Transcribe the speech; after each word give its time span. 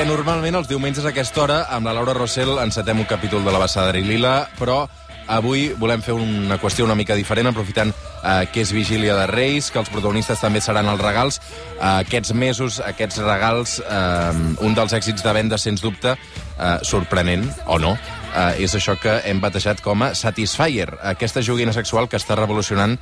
perquè 0.00 0.14
normalment 0.16 0.56
els 0.56 0.68
diumenges 0.70 1.04
a 1.04 1.10
aquesta 1.10 1.42
hora, 1.42 1.56
amb 1.76 1.84
la 1.84 1.92
Laura 1.92 2.14
Rossell, 2.16 2.54
encetem 2.62 3.02
un 3.02 3.04
capítol 3.04 3.42
de 3.44 3.52
la 3.52 3.58
Bassada 3.60 3.92
i 3.98 4.00
Lila, 4.00 4.46
però 4.56 4.86
avui 5.28 5.74
volem 5.76 6.00
fer 6.00 6.14
una 6.16 6.56
qüestió 6.56 6.86
una 6.86 6.96
mica 6.96 7.12
diferent, 7.18 7.50
aprofitant 7.50 7.92
eh, 7.92 8.46
que 8.48 8.62
és 8.64 8.72
Vigília 8.72 9.18
de 9.18 9.26
Reis, 9.28 9.68
que 9.68 9.76
els 9.82 9.92
protagonistes 9.92 10.40
també 10.40 10.62
seran 10.64 10.88
els 10.88 11.04
regals. 11.04 11.36
Eh, 11.42 11.84
aquests 11.84 12.32
mesos, 12.32 12.80
aquests 12.80 13.20
regals, 13.26 13.76
eh, 13.84 14.64
un 14.64 14.78
dels 14.78 14.96
èxits 14.96 15.20
de 15.26 15.36
venda, 15.36 15.60
sens 15.60 15.84
dubte, 15.84 16.16
eh, 16.16 16.76
sorprenent, 16.80 17.50
o 17.66 17.76
no, 17.82 17.92
eh, 18.32 18.64
és 18.64 18.78
això 18.78 18.96
que 18.96 19.20
hem 19.28 19.44
batejat 19.44 19.84
com 19.84 20.06
a 20.06 20.14
Satisfyer, 20.14 20.94
aquesta 21.12 21.44
joguina 21.44 21.76
sexual 21.76 22.08
que 22.08 22.16
està 22.16 22.40
revolucionant 22.40 22.96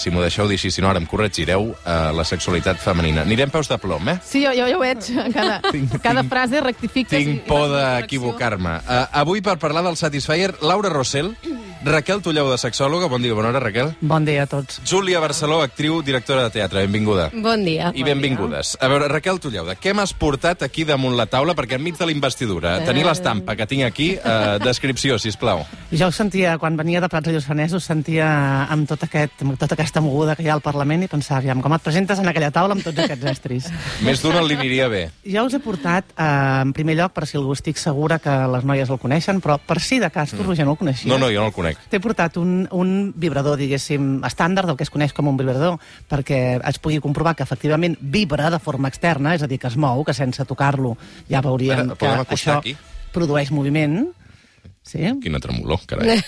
si 0.00 0.10
m'ho 0.10 0.22
deixeu 0.24 0.48
dir 0.48 0.56
així, 0.58 0.70
si 0.72 0.80
no 0.82 0.88
ara 0.90 0.98
em 0.98 1.06
corregireu, 1.06 1.70
eh, 1.84 1.98
la 2.16 2.24
sexualitat 2.24 2.80
femenina. 2.82 3.22
Anirem 3.28 3.50
peus 3.52 3.68
de 3.68 3.76
plom, 3.78 4.08
eh? 4.08 4.16
Sí, 4.24 4.42
jo, 4.46 4.54
jo 4.56 4.66
ja 4.66 4.76
ho 4.78 4.80
veig. 4.80 5.10
Cada, 5.36 5.60
Tinc- 5.70 5.98
cada 6.02 6.22
tinc- 6.24 6.30
frase 6.32 6.60
rectifiques. 6.64 7.12
Tinc 7.18 7.42
i 7.44 7.48
por 7.48 7.68
d'equivocar-me. 7.74 8.78
Uh, 8.80 9.04
avui, 9.22 9.40
per 9.44 9.58
parlar 9.60 9.84
del 9.86 9.96
Satisfyer, 10.00 10.54
Laura 10.64 10.88
Rossell, 10.90 11.34
Raquel 11.82 12.20
Tulleu, 12.20 12.50
de 12.50 12.58
sexòloga. 12.60 13.08
Bon 13.08 13.22
dia, 13.22 13.32
bona 13.32 13.48
hora, 13.48 13.60
Raquel. 13.62 13.94
Bon 14.04 14.24
dia 14.24 14.42
a 14.44 14.46
tots. 14.46 14.82
Júlia 14.84 15.20
Barceló, 15.20 15.62
actriu, 15.64 16.02
directora 16.04 16.42
de 16.44 16.50
teatre. 16.58 16.82
Benvinguda. 16.84 17.30
Bon 17.32 17.64
dia. 17.64 17.88
I 17.96 18.04
benvingudes. 18.04 18.74
A 18.80 18.88
veure, 18.92 19.08
Raquel 19.08 19.40
Tulleu, 19.40 19.64
de 19.64 19.78
què 19.80 19.94
m'has 19.96 20.12
portat 20.12 20.60
aquí 20.66 20.84
damunt 20.84 21.16
la 21.16 21.24
taula? 21.30 21.54
Perquè 21.56 21.78
enmig 21.78 21.96
de 21.96 22.04
la 22.04 22.12
investidura, 22.12 22.74
tenir 22.84 23.06
l'estampa 23.08 23.56
que 23.56 23.64
tinc 23.70 23.86
aquí, 23.88 24.10
uh, 24.18 24.58
descripció, 24.60 25.16
si 25.18 25.32
plau. 25.40 25.62
Jo 25.90 26.10
ho 26.10 26.12
sentia, 26.12 26.58
quan 26.58 26.76
venia 26.76 27.00
de 27.00 27.08
Prats 27.08 27.30
de 27.30 27.32
Lluçanès, 27.32 27.72
ho 27.72 27.80
sentia 27.80 28.28
amb, 28.68 28.84
tot 28.90 29.06
aquest, 29.06 29.40
amb 29.40 29.56
tota 29.56 29.78
aquesta 29.78 30.02
moguda 30.04 30.36
que 30.36 30.44
hi 30.44 30.50
ha 30.50 30.58
al 30.58 30.64
Parlament 30.64 31.06
i 31.06 31.08
pensava, 31.08 31.40
aviam, 31.40 31.62
com 31.64 31.72
et 31.72 31.86
presentes 31.86 32.20
en 32.20 32.28
aquella 32.28 32.50
taula 32.52 32.76
amb 32.76 32.84
tots 32.84 33.06
aquests 33.06 33.30
estris? 33.32 33.70
Més 34.06 34.20
d'una 34.20 34.44
li 34.44 34.58
aniria 34.58 34.90
bé. 34.92 35.06
Jo 35.24 35.46
us 35.48 35.56
he 35.56 35.62
portat, 35.64 36.12
eh, 36.12 36.28
en 36.66 36.74
primer 36.76 36.98
lloc, 37.00 37.16
per 37.16 37.24
si 37.30 37.40
algú 37.40 37.56
estic 37.56 37.80
segura 37.80 38.20
que 38.20 38.36
les 38.52 38.68
noies 38.68 38.90
el 38.90 39.00
coneixen, 39.00 39.40
però 39.40 39.56
per 39.56 39.80
si 39.80 40.02
de 40.02 40.12
cas, 40.12 40.34
tu, 40.36 40.44
Roger, 40.44 40.68
no 40.68 40.76
el 40.76 40.82
coneixies? 40.82 41.08
No, 41.08 41.16
no, 41.16 41.32
jo 41.32 41.40
no 41.40 41.48
el 41.48 41.56
conec. 41.56 41.69
T'he 41.90 42.00
portat 42.02 42.36
un, 42.40 42.64
un 42.76 43.12
vibrador, 43.16 43.58
diguéssim, 43.60 44.20
estàndard 44.26 44.70
del 44.70 44.78
que 44.78 44.86
es 44.86 44.92
coneix 44.92 45.14
com 45.16 45.28
un 45.30 45.38
vibrador, 45.40 45.78
perquè 46.10 46.58
es 46.58 46.80
pugui 46.82 47.00
comprovar 47.02 47.36
que 47.38 47.46
efectivament 47.46 47.96
vibra 48.00 48.50
de 48.50 48.60
forma 48.62 48.90
externa, 48.90 49.34
és 49.34 49.44
a 49.44 49.50
dir, 49.50 49.60
que 49.60 49.70
es 49.70 49.76
mou, 49.80 50.04
que 50.04 50.14
sense 50.16 50.44
tocar-lo 50.48 50.96
ja 51.30 51.42
veuríem 51.44 51.94
Ara, 51.96 52.24
que 52.24 52.36
això 52.36 52.58
aquí? 52.58 52.76
produeix 53.14 53.50
moviment. 53.54 54.02
Sí? 54.86 55.04
Quina 55.22 55.40
tremolor, 55.42 55.82
carai. 55.86 56.20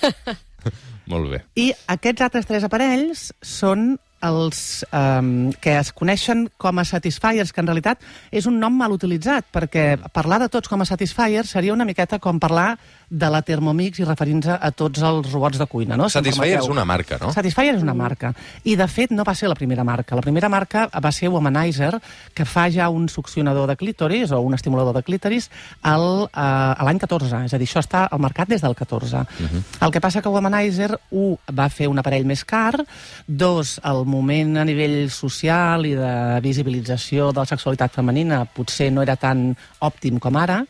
Molt 1.12 1.30
bé. 1.32 1.42
I 1.58 1.72
aquests 1.90 2.22
altres 2.24 2.46
tres 2.46 2.64
aparells 2.66 3.30
són 3.42 3.96
els 4.22 4.84
um, 4.92 5.52
que 5.60 5.76
es 5.80 5.92
coneixen 5.92 6.46
com 6.56 6.78
a 6.78 6.86
Satisfiers, 6.86 7.52
que 7.52 7.62
en 7.62 7.70
realitat 7.70 8.02
és 8.30 8.46
un 8.46 8.58
nom 8.62 8.74
mal 8.74 8.94
utilitzat, 8.94 9.48
perquè 9.52 9.96
parlar 10.14 10.40
de 10.44 10.50
tots 10.52 10.70
com 10.70 10.82
a 10.82 10.88
Satisfiers 10.88 11.50
seria 11.56 11.74
una 11.74 11.86
miqueta 11.88 12.20
com 12.22 12.40
parlar 12.42 12.76
de 13.12 13.28
la 13.28 13.42
Thermomix 13.44 14.00
i 14.00 14.06
referint-se 14.08 14.54
a 14.56 14.70
tots 14.72 15.02
els 15.04 15.28
robots 15.34 15.60
de 15.60 15.66
cuina, 15.68 15.98
no? 16.00 16.08
Si 16.08 16.16
Satisfyer 16.16 16.62
és 16.62 16.68
una 16.72 16.86
marca, 16.88 17.18
no? 17.20 17.32
Satisfyer 17.34 17.74
és 17.76 17.82
una 17.84 17.92
marca. 17.94 18.32
I, 18.64 18.76
de 18.80 18.86
fet, 18.88 19.12
no 19.12 19.26
va 19.28 19.34
ser 19.36 19.50
la 19.52 19.56
primera 19.58 19.84
marca. 19.84 20.16
La 20.16 20.24
primera 20.24 20.48
marca 20.48 20.86
va 20.96 21.12
ser 21.12 21.28
Womanizer, 21.28 21.92
que 22.32 22.46
fa 22.48 22.68
ja 22.72 22.88
un 22.88 23.10
succionador 23.12 23.68
de 23.68 23.76
clítoris 23.76 24.32
o 24.32 24.40
un 24.40 24.56
estimulador 24.56 24.96
de 24.96 25.02
clítoris 25.04 25.50
al, 25.82 26.06
eh, 26.24 26.40
a 26.40 26.88
l'any 26.88 27.02
14. 27.02 27.42
És 27.50 27.52
a 27.52 27.60
dir, 27.60 27.68
això 27.68 27.82
està 27.84 28.06
al 28.08 28.22
mercat 28.24 28.48
des 28.48 28.64
del 28.64 28.74
14. 28.74 29.16
Uh 29.20 29.26
-huh. 29.26 29.62
El 29.84 29.92
que 29.92 30.00
passa 30.00 30.22
que 30.22 30.28
Womanizer, 30.28 30.98
un, 31.10 31.36
va 31.52 31.68
fer 31.68 31.88
un 31.88 31.98
aparell 31.98 32.24
més 32.24 32.44
car, 32.44 32.82
dos, 33.26 33.78
el 33.84 34.06
moment 34.12 34.60
a 34.60 34.66
nivell 34.68 35.08
social 35.10 35.86
i 35.88 35.94
de 35.96 36.12
visibilització 36.44 37.30
de 37.32 37.42
la 37.42 37.48
sexualitat 37.48 37.96
femenina 37.96 38.44
potser 38.44 38.90
no 38.92 39.04
era 39.04 39.16
tan 39.16 39.50
òptim 39.80 40.20
com 40.22 40.36
ara, 40.36 40.62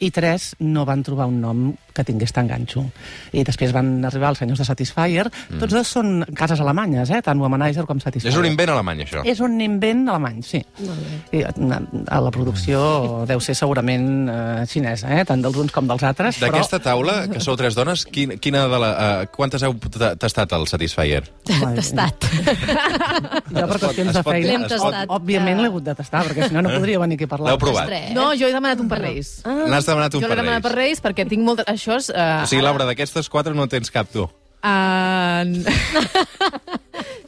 i 0.00 0.10
tres, 0.10 0.54
no 0.64 0.86
van 0.88 1.02
trobar 1.04 1.26
un 1.28 1.40
nom 1.42 1.70
que 1.92 2.04
tingués 2.06 2.32
tant 2.32 2.48
ganxo. 2.48 2.82
I 3.36 3.42
després 3.44 3.72
van 3.74 4.04
arribar 4.08 4.30
els 4.32 4.40
senyors 4.40 4.62
de 4.62 4.66
Satisfyer. 4.66 5.26
Mm. 5.28 5.58
Tots 5.60 5.74
dos 5.74 5.90
són 5.96 6.22
cases 6.38 6.60
alemanyes, 6.62 7.10
eh? 7.12 7.20
tant 7.26 7.40
Womanizer 7.42 7.84
com 7.88 8.00
Satisfyer. 8.00 8.32
És 8.32 8.38
un 8.38 8.46
invent 8.48 8.72
alemany, 8.72 9.02
això. 9.04 9.24
És 9.28 9.42
un 9.44 9.58
invent 9.60 10.06
alemany, 10.08 10.40
sí. 10.46 10.62
I, 11.36 11.42
a, 11.44 11.52
a 12.16 12.20
la 12.24 12.32
producció 12.32 12.80
deu 13.28 13.42
ser 13.44 13.56
segurament 13.58 14.06
eh, 14.30 14.64
xinesa, 14.70 15.10
eh? 15.18 15.26
tant 15.28 15.42
dels 15.44 15.58
uns 15.60 15.74
com 15.74 15.90
dels 15.90 16.06
altres. 16.06 16.40
D'aquesta 16.40 16.80
taula, 16.84 17.24
que 17.30 17.42
sou 17.44 17.58
tres 17.60 17.76
dones, 17.76 18.06
quin, 18.08 18.38
quina 18.40 18.64
de 18.70 18.80
la, 18.80 18.90
uh, 18.94 19.28
quantes 19.34 19.64
heu 19.66 19.76
ta- 19.90 20.14
tastat 20.20 20.56
al 20.56 20.66
Satisfyer? 20.70 21.24
Però, 21.50 21.74
Tastat. 21.76 22.28
jo 23.58 23.66
per 23.66 23.78
qüestions 23.82 24.14
es 24.14 24.16
de 24.16 24.24
feina... 24.24 24.58
Tastat. 24.70 25.10
Òbviament 25.10 25.60
l'he 25.60 25.68
hagut 25.70 25.84
de 25.84 25.94
tastar, 25.98 26.24
perquè 26.28 26.48
si 26.48 26.54
no, 26.56 26.62
no 26.64 26.72
podria 26.76 27.00
venir 27.02 27.18
aquí 27.18 27.26
a 27.26 27.32
parlar. 27.34 27.52
L'heu 27.52 27.60
provat? 27.60 27.92
No, 28.16 28.30
jo 28.38 28.48
he 28.48 28.54
demanat 28.54 28.80
un 28.82 28.88
per 28.90 29.00
Reis. 29.02 29.40
Ah. 29.44 29.64
N'has 29.70 29.89
demanat 29.90 30.14
un 30.16 30.22
jo 30.24 30.28
per 30.30 30.36
l'he 30.38 30.42
demanat 30.44 30.62
per 30.64 30.72
Reis. 30.74 30.98
Reis 30.98 31.04
perquè 31.04 31.26
tinc 31.28 31.42
molt... 31.46 31.60
Això 31.68 31.98
és... 31.98 32.08
Uh, 32.14 32.44
O 32.44 32.50
sigui, 32.50 32.62
Laura, 32.64 32.86
d'aquestes 32.88 33.28
quatre 33.32 33.52
no 33.54 33.66
tens 33.70 33.90
cap, 33.92 34.08
tu. 34.12 34.24
Uh, 34.60 35.46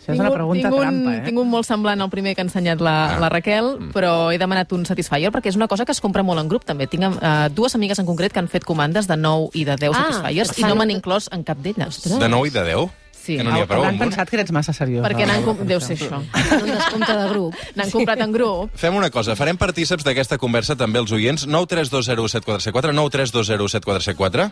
Això 0.02 0.12
és 0.12 0.18
una 0.20 0.30
pregunta 0.36 0.68
tinc 0.68 0.74
un, 0.76 0.82
trampa, 0.82 1.14
eh? 1.16 1.22
Tinc 1.26 1.38
un 1.40 1.48
molt 1.48 1.64
semblant 1.68 2.02
al 2.04 2.10
primer 2.12 2.34
que 2.36 2.42
ha 2.42 2.46
ensenyat 2.48 2.82
la, 2.84 2.94
Ah. 3.12 3.18
la 3.22 3.28
Raquel, 3.32 3.70
però 3.94 4.30
he 4.32 4.38
demanat 4.40 4.72
un 4.76 4.84
Satisfyer 4.88 5.30
perquè 5.34 5.48
és 5.52 5.56
una 5.58 5.68
cosa 5.70 5.86
que 5.88 5.92
es 5.96 6.00
compra 6.04 6.22
molt 6.26 6.40
en 6.42 6.48
grup, 6.50 6.64
també. 6.68 6.86
Tinc 6.90 7.06
uh, 7.08 7.48
dues 7.54 7.74
amigues 7.78 7.98
en 8.02 8.06
concret 8.08 8.32
que 8.34 8.42
han 8.42 8.48
fet 8.52 8.64
comandes 8.68 9.08
de 9.08 9.16
9 9.16 9.50
i 9.58 9.64
de 9.68 9.76
10 9.80 9.92
Ah, 9.94 10.02
Satisfyers 10.02 10.52
i 10.58 10.66
no 10.68 10.74
m'han 10.78 10.92
inclòs 10.94 11.30
en 11.32 11.44
cap 11.46 11.58
d'elles. 11.62 12.02
De 12.18 12.28
9 12.28 12.48
i 12.48 12.54
de 12.54 12.66
10? 12.72 12.90
Sí. 13.22 13.36
Que 13.38 13.44
no 13.46 13.52
n'hi 13.54 13.60
ha 13.62 13.66
prou 13.70 13.84
Hauran 13.84 13.94
amb 13.94 14.02
un? 14.02 14.08
pensat 14.10 14.26
que 14.32 14.40
ets 14.42 14.50
massa 14.50 14.72
seriós. 14.74 15.04
Perquè 15.06 15.22
n'han... 15.28 15.44
Com- 15.46 15.60
Deu 15.68 15.78
ser 15.80 15.94
això. 15.94 16.18
Un 16.18 16.66
descompte 16.72 17.14
de 17.20 17.26
grup. 17.30 17.54
N'han 17.78 17.90
comprat 17.94 18.18
en 18.24 18.32
grup. 18.34 18.72
Fem 18.74 18.96
una 18.98 19.10
cosa, 19.14 19.36
farem 19.38 19.54
partíceps 19.60 20.02
d'aquesta 20.04 20.38
conversa 20.42 20.74
també 20.76 20.98
els 20.98 21.12
oients. 21.14 21.46
932017474, 21.46 22.90
932017474. 22.98 24.50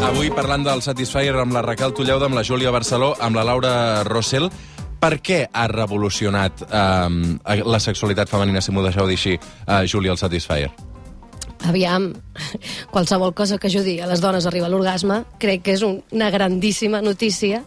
Avui 0.00 0.30
parlant 0.32 0.62
del 0.64 0.80
Satisfyer 0.80 1.34
amb 1.42 1.52
la 1.52 1.60
Raquel 1.60 1.92
Tulleuda, 1.92 2.30
amb 2.30 2.38
la 2.38 2.44
Júlia 2.46 2.72
Barceló, 2.72 3.12
amb 3.20 3.36
la 3.36 3.44
Laura 3.44 3.72
Rossell. 4.08 4.48
Per 5.00 5.14
què 5.20 5.42
ha 5.52 5.66
revolucionat 5.68 6.64
eh, 6.64 7.60
la 7.64 7.80
sexualitat 7.80 8.32
femenina, 8.32 8.64
si 8.64 8.72
m'ho 8.72 8.84
deixeu 8.84 9.08
dir 9.08 9.18
així, 9.20 9.34
eh, 9.36 9.82
Júlia, 9.88 10.16
el 10.16 10.20
Satisfyer? 10.20 10.70
Aviam, 11.68 12.14
qualsevol 12.90 13.34
cosa 13.36 13.58
que 13.60 13.68
ajudi 13.68 13.98
a 14.00 14.06
les 14.08 14.22
dones 14.24 14.46
a 14.46 14.48
arribar 14.48 14.70
a 14.70 14.72
l'orgasme 14.72 15.18
crec 15.42 15.66
que 15.66 15.74
és 15.76 15.82
un, 15.84 15.98
una 16.16 16.30
grandíssima 16.32 17.02
notícia 17.04 17.60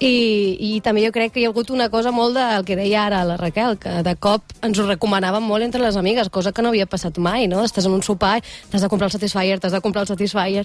I, 0.00 0.56
i 0.56 0.70
també 0.80 1.02
jo 1.04 1.12
crec 1.12 1.34
que 1.34 1.42
hi 1.42 1.44
ha 1.44 1.50
hagut 1.52 1.68
una 1.74 1.90
cosa 1.92 2.14
molt 2.16 2.38
del 2.38 2.64
que 2.64 2.78
deia 2.80 3.04
ara 3.04 3.26
la 3.28 3.36
Raquel, 3.36 3.76
que 3.76 3.92
de 4.06 4.14
cop 4.16 4.56
ens 4.64 4.80
ho 4.80 4.88
recomanaven 4.88 5.44
molt 5.44 5.68
entre 5.68 5.84
les 5.84 6.00
amigues, 6.00 6.32
cosa 6.32 6.54
que 6.56 6.64
no 6.64 6.72
havia 6.72 6.88
passat 6.88 7.20
mai, 7.20 7.44
no? 7.44 7.60
Estàs 7.68 7.84
en 7.84 7.98
un 7.98 8.02
sopar, 8.06 8.38
t'has 8.70 8.80
de 8.80 8.88
comprar 8.88 9.10
el 9.10 9.16
Satisfyer, 9.18 9.60
t'has 9.60 9.76
de 9.76 9.84
comprar 9.84 10.06
el 10.06 10.10
Satisfyer 10.14 10.64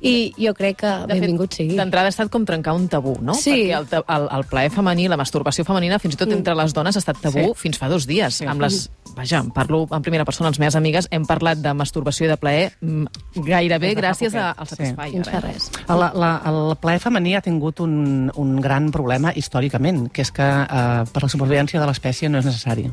i 0.00 0.32
jo 0.36 0.52
crec 0.54 0.76
que 0.82 0.90
De 1.06 1.14
benvingut 1.14 1.50
fet, 1.54 1.62
sigui. 1.64 1.76
D'entrada 1.78 2.10
ha 2.10 2.12
estat 2.14 2.30
com 2.32 2.44
trencar 2.44 2.74
un 2.76 2.88
tabú, 2.92 3.16
no? 3.22 3.34
Sí. 3.34 3.70
Perquè 3.72 3.98
el, 4.00 4.04
el, 4.16 4.28
el 4.38 4.44
plaer 4.50 4.70
femení, 4.74 5.08
la 5.08 5.16
masturbació 5.16 5.64
femenina, 5.64 5.98
fins 6.02 6.14
i 6.14 6.20
tot 6.20 6.32
entre 6.34 6.54
les 6.58 6.74
dones 6.76 6.96
ha 6.96 7.02
estat 7.02 7.20
tabú 7.22 7.52
Sí. 7.54 7.60
fins 7.66 7.78
fa 7.78 7.88
dos 7.88 8.06
dies. 8.06 8.42
Amb 8.46 8.60
les, 8.60 8.90
vaja, 9.16 9.40
em 9.40 9.50
parlo 9.50 9.86
en 9.90 10.02
primera 10.02 10.24
persona, 10.24 10.50
les 10.50 10.58
meves 10.60 10.76
amigues, 10.76 11.08
hem 11.10 11.24
parlat 11.26 11.58
de 11.64 11.72
masturbació 11.74 12.26
i 12.26 12.30
de 12.30 12.36
plaer 12.36 12.72
mm, 12.80 13.06
gairebé 13.46 13.94
fa 13.94 14.00
gràcies 14.00 14.34
a, 14.36 14.50
al 14.52 14.66
Sí. 14.66 14.76
Satisfyer. 14.76 15.12
Fins 15.12 15.30
fa 15.30 15.38
eh? 15.38 15.44
res. 15.46 15.70
La, 15.88 16.10
la, 16.14 16.32
el 16.50 16.76
plaer 16.82 17.00
femení 17.00 17.36
ha 17.36 17.40
tingut 17.44 17.80
un, 17.80 18.30
un 18.36 18.56
gran 18.60 18.90
problema 18.92 19.32
històricament, 19.34 20.10
que 20.12 20.22
és 20.22 20.30
que 20.34 20.44
eh, 20.44 21.04
per 21.12 21.22
la 21.22 21.28
supervivència 21.32 21.80
de 21.80 21.86
l'espècie 21.88 22.28
no 22.28 22.38
és 22.38 22.44
necessari. 22.48 22.90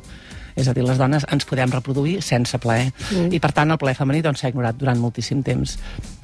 És 0.55 0.67
a 0.67 0.73
dir, 0.75 0.85
les 0.85 0.99
dones 0.99 1.25
ens 1.31 1.47
podem 1.49 1.71
reproduir 1.73 2.19
sense 2.25 2.57
plaer. 2.61 2.91
Mm. 3.11 3.31
I, 3.33 3.39
per 3.43 3.53
tant, 3.55 3.71
el 3.73 3.79
plaer 3.81 3.97
femení 3.97 4.21
doncs, 4.25 4.43
s'ha 4.43 4.51
ignorat 4.53 4.77
durant 4.79 4.99
moltíssim 5.01 5.43
temps. 5.45 5.77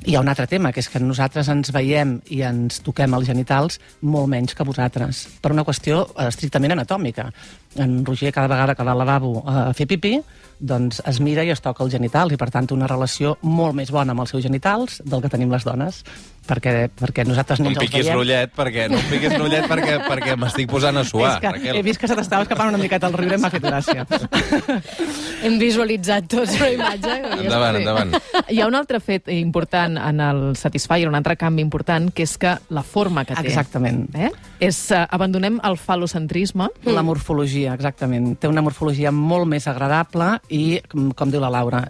I 0.05 0.13
hi 0.13 0.17
ha 0.17 0.23
un 0.23 0.31
altre 0.31 0.47
tema, 0.47 0.71
que 0.73 0.83
és 0.83 0.89
que 0.89 1.01
nosaltres 1.03 1.49
ens 1.51 1.73
veiem 1.75 2.17
i 2.33 2.43
ens 2.47 2.79
toquem 2.85 3.13
els 3.17 3.27
genitals 3.27 3.79
molt 4.01 4.29
menys 4.31 4.55
que 4.55 4.67
vosaltres, 4.67 5.25
per 5.41 5.51
una 5.55 5.65
qüestió 5.67 6.05
eh, 6.07 6.29
estrictament 6.29 6.77
anatòmica. 6.77 7.29
En 7.77 8.03
Roger, 8.05 8.31
cada 8.33 8.47
vegada 8.47 8.73
que 8.75 8.83
va 8.83 8.91
al 8.95 8.97
lavabo 9.03 9.43
eh, 9.45 9.51
a 9.69 9.73
fer 9.77 9.85
pipí, 9.87 10.15
doncs 10.59 11.03
es 11.07 11.19
mira 11.21 11.43
i 11.45 11.51
es 11.53 11.61
toca 11.61 11.83
els 11.85 11.93
genitals, 11.93 12.33
i 12.33 12.37
per 12.37 12.49
tant 12.51 12.67
una 12.75 12.87
relació 12.89 13.37
molt 13.45 13.77
més 13.77 13.91
bona 13.93 14.11
amb 14.15 14.25
els 14.25 14.33
seus 14.33 14.43
genitals 14.43 15.01
del 15.05 15.21
que 15.21 15.29
tenim 15.31 15.51
les 15.53 15.63
dones, 15.63 16.01
perquè, 16.49 16.89
perquè 16.89 17.23
nosaltres 17.29 17.59
No 17.61 17.69
ni 17.69 17.75
em 17.75 17.77
ens 17.77 17.93
els 17.93 17.93
veiem. 18.09 18.49
perquè, 18.57 18.87
no 18.89 18.97
em 18.97 19.05
piquis 19.11 19.35
l'ullet 19.37 19.67
perquè, 19.69 19.99
perquè 20.07 20.35
m'estic 20.35 20.67
posant 20.71 20.97
a 20.97 21.03
suar, 21.05 21.33
és 21.37 21.43
que 21.45 21.51
Raquel. 21.53 21.75
he 21.77 21.83
vist 21.85 22.01
que 22.01 22.09
se 22.09 22.17
t'estava 22.17 22.43
escapant 22.47 22.73
una 22.73 22.81
miqueta 22.81 23.07
el 23.07 23.13
riure 23.13 23.37
i 23.37 23.39
m'ha 23.43 23.51
fet 23.53 23.63
gràcia. 23.63 24.07
Hem 25.45 25.57
visualitzat 25.61 26.27
tots 26.31 26.55
una 26.57 26.69
imatge. 26.73 27.15
Endavant, 27.37 27.77
endavant. 27.79 28.15
Hi 28.49 28.59
ha 28.59 28.67
un 28.67 28.75
altre 28.75 28.99
fet 29.03 29.29
important 29.31 29.95
en 30.01 30.19
el 30.25 30.41
Satisfyer, 30.59 31.07
un 31.07 31.15
altre 31.19 31.37
canvi 31.39 31.61
important, 31.63 32.09
que 32.11 32.25
és 32.25 32.35
que 32.41 32.55
la 32.75 32.83
forma 32.83 33.23
que 33.29 33.37
té... 33.37 33.47
Exactament. 33.47 34.07
Eh? 34.17 34.31
És, 34.59 34.81
uh, 34.91 35.05
abandonem 35.15 35.59
el 35.63 35.77
falocentrisme. 35.79 36.67
La 36.89 37.03
morfologia, 37.05 37.58
exactament. 37.67 38.33
Té 38.39 38.49
una 38.49 38.63
morfologia 38.65 39.11
molt 39.15 39.47
més 39.49 39.67
agradable 39.67 40.31
i, 40.53 40.79
com 40.89 41.09
com 41.17 41.31
diu 41.31 41.41
la 41.43 41.51
Laura, 41.53 41.81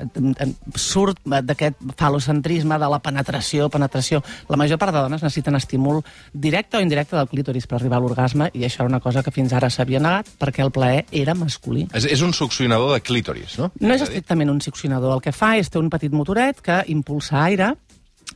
surt 0.76 1.20
d'aquest 1.26 1.82
falocentrisme 2.00 2.80
de 2.80 2.90
la 2.92 3.00
penetració, 3.04 3.70
penetració. 3.70 4.22
La 4.50 4.60
major 4.60 4.80
part 4.82 4.96
de 4.96 5.04
dones 5.04 5.24
necessiten 5.24 5.58
estímul 5.60 6.02
directe 6.34 6.78
o 6.78 6.84
indirecte 6.84 7.18
del 7.18 7.30
clítoris 7.32 7.68
per 7.68 7.80
arribar 7.80 8.00
a 8.00 8.06
l'orgasme 8.06 8.50
i 8.54 8.66
això 8.66 8.84
era 8.84 8.94
una 8.94 9.04
cosa 9.04 9.24
que 9.24 9.34
fins 9.36 9.54
ara 9.54 9.70
s'havia 9.70 10.02
negat 10.04 10.32
perquè 10.40 10.64
el 10.66 10.74
plaer 10.76 11.06
era 11.12 11.36
masculí. 11.38 11.88
És, 11.94 12.06
és 12.06 12.24
un 12.26 12.34
succionador 12.34 12.96
de 12.96 13.04
clítoris, 13.06 13.60
no? 13.60 13.72
No 13.80 13.94
és 13.94 14.06
estrictament 14.06 14.52
un 14.52 14.62
succionador. 14.62 15.18
El 15.18 15.24
que 15.26 15.36
fa 15.36 15.56
és 15.60 15.70
té 15.70 15.80
un 15.80 15.92
petit 15.92 16.14
motoret 16.16 16.62
que 16.66 16.82
impulsa 16.88 17.44
aire 17.44 17.74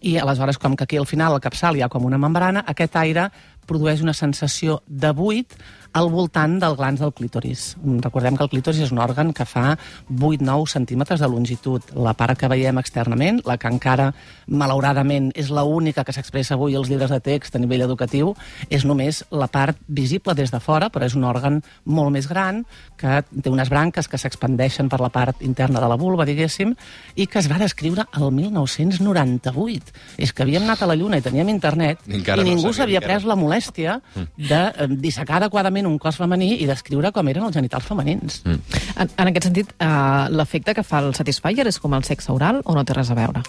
i 0.03 0.17
aleshores, 0.17 0.57
com 0.59 0.75
que 0.75 0.83
aquí 0.83 0.97
al 0.97 1.07
final, 1.07 1.33
al 1.33 1.41
capçal, 1.41 1.77
hi 1.77 1.83
ha 1.83 1.89
com 1.89 2.05
una 2.05 2.19
membrana, 2.19 2.65
aquest 2.67 2.95
aire 2.99 3.29
produeix 3.69 4.01
una 4.03 4.13
sensació 4.13 4.81
de 4.87 5.13
buit 5.15 5.55
al 5.93 6.09
voltant 6.09 6.57
del 6.61 6.75
glans 6.75 6.99
del 6.99 7.13
clítoris. 7.13 7.75
Recordem 8.01 8.37
que 8.37 8.43
el 8.45 8.49
clítoris 8.49 8.81
és 8.85 8.91
un 8.93 8.99
òrgan 9.03 9.31
que 9.33 9.45
fa 9.45 9.77
8-9 10.09 10.67
centímetres 10.69 11.21
de 11.21 11.29
longitud. 11.29 11.85
La 11.95 12.15
part 12.17 12.37
que 12.39 12.49
veiem 12.49 12.79
externament, 12.81 13.41
la 13.45 13.57
que 13.61 13.69
encara, 13.69 14.11
malauradament, 14.47 15.31
és 15.37 15.51
la 15.53 15.63
única 15.63 16.03
que 16.03 16.15
s'expressa 16.15 16.55
avui 16.57 16.75
als 16.75 16.89
llibres 16.89 17.13
de 17.13 17.19
text 17.23 17.55
a 17.55 17.61
nivell 17.61 17.85
educatiu, 17.85 18.33
és 18.69 18.85
només 18.85 19.23
la 19.31 19.47
part 19.47 19.77
visible 19.87 20.33
des 20.37 20.51
de 20.51 20.59
fora, 20.63 20.89
però 20.89 21.05
és 21.05 21.15
un 21.15 21.27
òrgan 21.29 21.61
molt 21.85 22.13
més 22.15 22.27
gran, 22.29 22.63
que 22.97 23.21
té 23.29 23.53
unes 23.53 23.69
branques 23.69 24.09
que 24.09 24.17
s'expandeixen 24.17 24.89
per 24.89 25.01
la 25.01 25.11
part 25.13 25.41
interna 25.45 25.81
de 25.83 25.89
la 25.91 25.99
vulva, 25.99 26.25
diguéssim, 26.25 26.73
i 27.15 27.27
que 27.27 27.39
es 27.39 27.49
va 27.51 27.61
descriure 27.61 28.07
el 28.17 28.31
1998. 28.31 29.93
És 30.17 30.33
que 30.33 30.43
havíem 30.45 30.65
anat 30.65 30.83
a 30.83 30.89
la 30.89 30.97
Lluna 30.97 31.19
i 31.19 31.25
teníem 31.25 31.53
internet, 31.53 32.01
Encara 32.07 32.41
i 32.41 32.45
no 32.45 32.49
ningú 32.49 32.71
sabíem 32.71 32.81
s'havia 32.83 33.01
pres 33.03 33.25
la 33.27 33.37
molèstia 33.39 33.99
de 34.37 34.59
eh, 34.59 34.87
dissecar 34.89 35.39
adequadament 35.39 35.82
un 35.89 35.97
cos 36.01 36.19
femení 36.21 36.53
i 36.63 36.67
descriure 36.69 37.11
com 37.15 37.27
eren 37.31 37.47
els 37.47 37.55
genitals 37.55 37.87
femenins. 37.89 38.41
Mm. 38.45 38.81
En, 38.97 39.13
en 39.23 39.31
aquest 39.31 39.49
sentit, 39.49 39.73
uh, 39.79 40.29
l'efecte 40.33 40.75
que 40.77 40.85
fa 40.85 41.03
el 41.03 41.13
Satisfyer 41.17 41.67
és 41.69 41.79
com 41.81 41.93
el 41.97 42.05
sexe 42.07 42.31
oral 42.33 42.61
o 42.63 42.75
no 42.77 42.85
té 42.85 42.97
res 42.97 43.11
a 43.13 43.17
veure? 43.17 43.43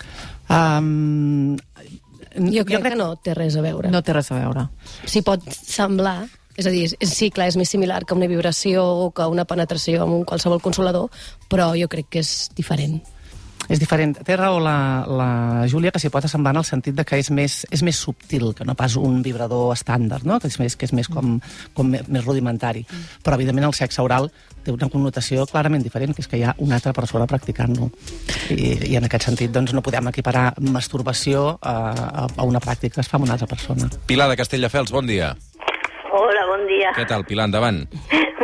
Um, 0.49 1.57
Jo 2.35 2.65
crec, 2.67 2.83
que 2.83 2.97
no 2.99 3.13
té 3.23 3.35
res 3.37 3.55
a 3.57 3.63
veure. 3.63 3.91
No 3.95 4.03
té 4.03 4.15
res 4.15 4.31
a 4.33 4.39
veure. 4.41 4.67
S'hi 5.07 5.23
pot 5.23 5.45
semblar, 5.55 6.25
és 6.59 6.67
a 6.67 6.73
dir, 6.75 6.89
sí, 6.91 7.31
clar, 7.35 7.47
és 7.53 7.59
més 7.59 7.71
similar 7.71 8.03
que 8.05 8.17
una 8.19 8.27
vibració 8.31 8.83
o 8.83 9.11
que 9.15 9.27
una 9.31 9.47
penetració 9.47 10.03
amb 10.03 10.19
un 10.19 10.25
qualsevol 10.27 10.63
consolador, 10.63 11.11
però 11.51 11.73
jo 11.79 11.89
crec 11.91 12.11
que 12.11 12.25
és 12.25 12.51
diferent. 12.59 12.99
És 13.69 13.81
diferent. 13.81 14.15
Té 14.27 14.37
raó 14.37 14.59
la, 14.63 15.05
la 15.09 15.29
Júlia 15.71 15.93
que 15.95 16.01
s'hi 16.03 16.11
pot 16.13 16.27
assemblar 16.27 16.55
en 16.55 16.61
el 16.61 16.67
sentit 16.69 16.97
de 16.97 17.05
que 17.09 17.19
és 17.21 17.31
més, 17.35 17.63
és 17.73 17.85
més 17.87 17.97
subtil 17.97 18.53
que 18.57 18.67
no 18.69 18.77
pas 18.79 18.97
un 19.01 19.23
vibrador 19.25 19.73
estàndard, 19.75 20.27
no? 20.29 20.39
que 20.41 20.51
és 20.53 20.59
més, 20.61 20.77
que 20.77 20.89
és 20.89 20.93
més 20.97 21.09
com, 21.09 21.39
com 21.77 21.95
més 21.95 22.25
rudimentari. 22.25 22.85
Però, 23.25 23.39
evidentment, 23.39 23.69
el 23.71 23.77
sexe 23.77 24.03
oral 24.05 24.31
té 24.65 24.73
una 24.73 24.89
connotació 24.93 25.45
clarament 25.49 25.85
diferent, 25.85 26.15
que 26.17 26.25
és 26.25 26.29
que 26.29 26.41
hi 26.41 26.45
ha 26.45 26.55
una 26.65 26.79
altra 26.79 26.95
persona 26.97 27.29
practicant-lo. 27.31 27.91
I, 28.53 28.93
I 28.93 28.99
en 29.01 29.09
aquest 29.09 29.29
sentit 29.29 29.53
doncs, 29.53 29.75
no 29.77 29.85
podem 29.85 30.09
equiparar 30.13 30.51
masturbació 30.65 31.55
a, 31.61 31.75
a, 31.95 32.29
a 32.29 32.49
una 32.49 32.63
pràctica 32.65 32.99
que 32.99 33.05
es 33.05 33.11
fa 33.11 33.21
amb 33.21 33.29
una 33.29 33.37
altra 33.37 33.51
persona. 33.51 33.91
Pilar 34.09 34.31
de 34.33 34.39
Castelldefels, 34.41 34.93
bon 34.95 35.09
dia. 35.11 35.35
Hola, 36.15 36.45
bon 36.47 36.69
dia. 36.71 36.93
Què 36.97 37.09
tal, 37.11 37.27
Pilar? 37.29 37.49
Endavant. 37.51 37.85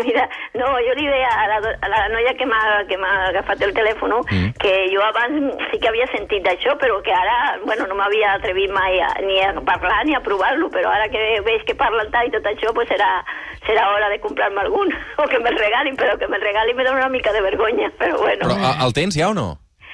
Mira, 0.06 0.24
no, 0.58 0.66
jo 0.86 0.92
li 0.98 1.06
deia 1.06 1.30
a 1.30 1.46
la, 1.52 1.58
a 1.82 1.88
la 1.92 2.00
noia 2.14 2.34
que 2.38 2.46
m'ha 2.48 2.62
que 2.88 2.96
m'ha 2.98 3.12
agafat 3.30 3.62
el 3.68 3.74
telèfon 3.76 4.10
Mm. 4.10 4.52
que 4.58 4.70
jo 4.92 5.02
abans 5.04 5.54
sí 5.70 5.78
que 5.78 5.88
havia 5.88 6.06
sentit 6.10 6.42
d'això, 6.44 6.74
però 6.80 6.96
que 7.02 7.12
ara, 7.14 7.58
bueno, 7.64 7.86
no 7.86 7.94
m'havia 7.94 8.32
atrevit 8.34 8.70
mai 8.74 8.98
a, 9.00 9.08
ni 9.22 9.38
a 9.44 9.52
parlar 9.66 10.04
ni 10.06 10.14
a 10.16 10.20
provar-lo, 10.24 10.68
però 10.70 10.90
ara 10.90 11.08
que 11.12 11.40
veig 11.46 11.62
que 11.68 11.74
parlen 11.78 12.10
tant 12.10 12.26
i 12.26 12.32
tot 12.34 12.44
això, 12.50 12.72
pues 12.74 12.88
serà, 12.90 13.08
serà 13.68 13.86
hora 13.94 14.08
de 14.10 14.18
comprar-me 14.20 14.60
algun, 14.64 14.90
o 15.22 15.28
que 15.30 15.38
me'l 15.38 15.58
regalin, 15.58 15.96
però 15.96 16.16
que 16.18 16.26
me'l 16.28 16.42
regalin 16.42 16.76
me 16.76 16.84
dona 16.84 17.04
una 17.04 17.08
mica 17.08 17.32
de 17.32 17.40
vergonya, 17.42 17.90
però 17.98 18.18
bueno. 18.18 18.48
Però 18.48 18.56
a- 18.58 18.78
el 18.86 18.92
tens 18.92 19.14
ja 19.16 19.28
o 19.30 19.34
no? 19.34 19.48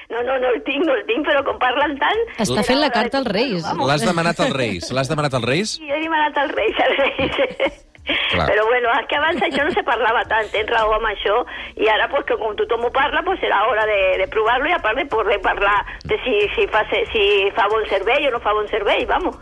No, 0.09 0.21
no, 0.23 0.37
no 0.39 0.47
el 0.55 0.61
tinc, 0.63 0.85
no 0.87 0.93
el 0.95 1.03
tinc, 1.05 1.25
però 1.27 1.41
com 1.43 1.57
parlen 1.59 1.97
tant... 1.99 2.21
Està 2.39 2.63
fent 2.63 2.79
la 2.79 2.87
carta 2.95 3.17
als 3.19 3.27
Reis. 3.27 3.65
L'has 3.75 4.05
demanat 4.07 4.39
als 4.39 4.53
Reis? 4.55 4.87
L'has 4.95 5.09
demanat 5.11 5.33
als 5.35 5.43
Reis? 5.43 5.73
Sí, 5.81 5.89
he 5.91 5.99
demanat 5.99 6.37
als 6.37 6.53
Reis, 6.55 6.79
als 6.79 6.97
Reis. 7.01 7.83
Clar. 8.07 8.47
Però 8.49 8.65
bueno, 8.67 8.91
és 8.99 9.07
que 9.11 9.17
abans 9.19 9.43
això 9.43 9.65
no 9.67 9.73
se 9.75 9.83
parlava 9.87 10.23
tant, 10.31 10.47
tens 10.53 10.69
raó 10.71 10.95
amb 10.97 11.09
això, 11.09 11.37
i 11.75 11.89
ara 11.91 12.07
pues, 12.11 12.25
que 12.29 12.37
com 12.39 12.55
tothom 12.59 12.87
ho 12.87 12.91
parla, 12.95 13.23
pues 13.27 13.39
serà 13.43 13.61
hora 13.67 13.85
de, 13.89 13.99
de 14.23 14.27
provar-lo 14.31 14.69
i 14.69 14.75
a 14.75 14.81
part 14.83 14.99
de 14.99 15.05
poder 15.11 15.39
parlar 15.43 15.77
de 16.07 16.17
si, 16.23 16.39
si, 16.55 16.67
fa, 16.71 16.83
si 17.13 17.25
fa 17.57 17.67
bon 17.71 17.85
servei 17.91 18.27
o 18.27 18.33
no 18.35 18.41
fa 18.43 18.55
bon 18.57 18.67
servei, 18.71 19.05
vamos. 19.09 19.37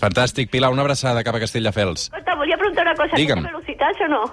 Fantàstic, 0.00 0.50
Pilar, 0.52 0.72
una 0.74 0.86
abraçada 0.86 1.24
cap 1.26 1.36
a 1.38 1.42
Castelldefels. 1.42 2.08
Escolta, 2.10 2.38
volia 2.40 2.58
preguntar 2.60 2.86
una 2.88 2.96
cosa, 2.98 3.18
Digue'm. 3.18 3.42
¿té 3.42 3.52
velocitats 3.52 4.04
o 4.06 4.10
no? 4.14 4.24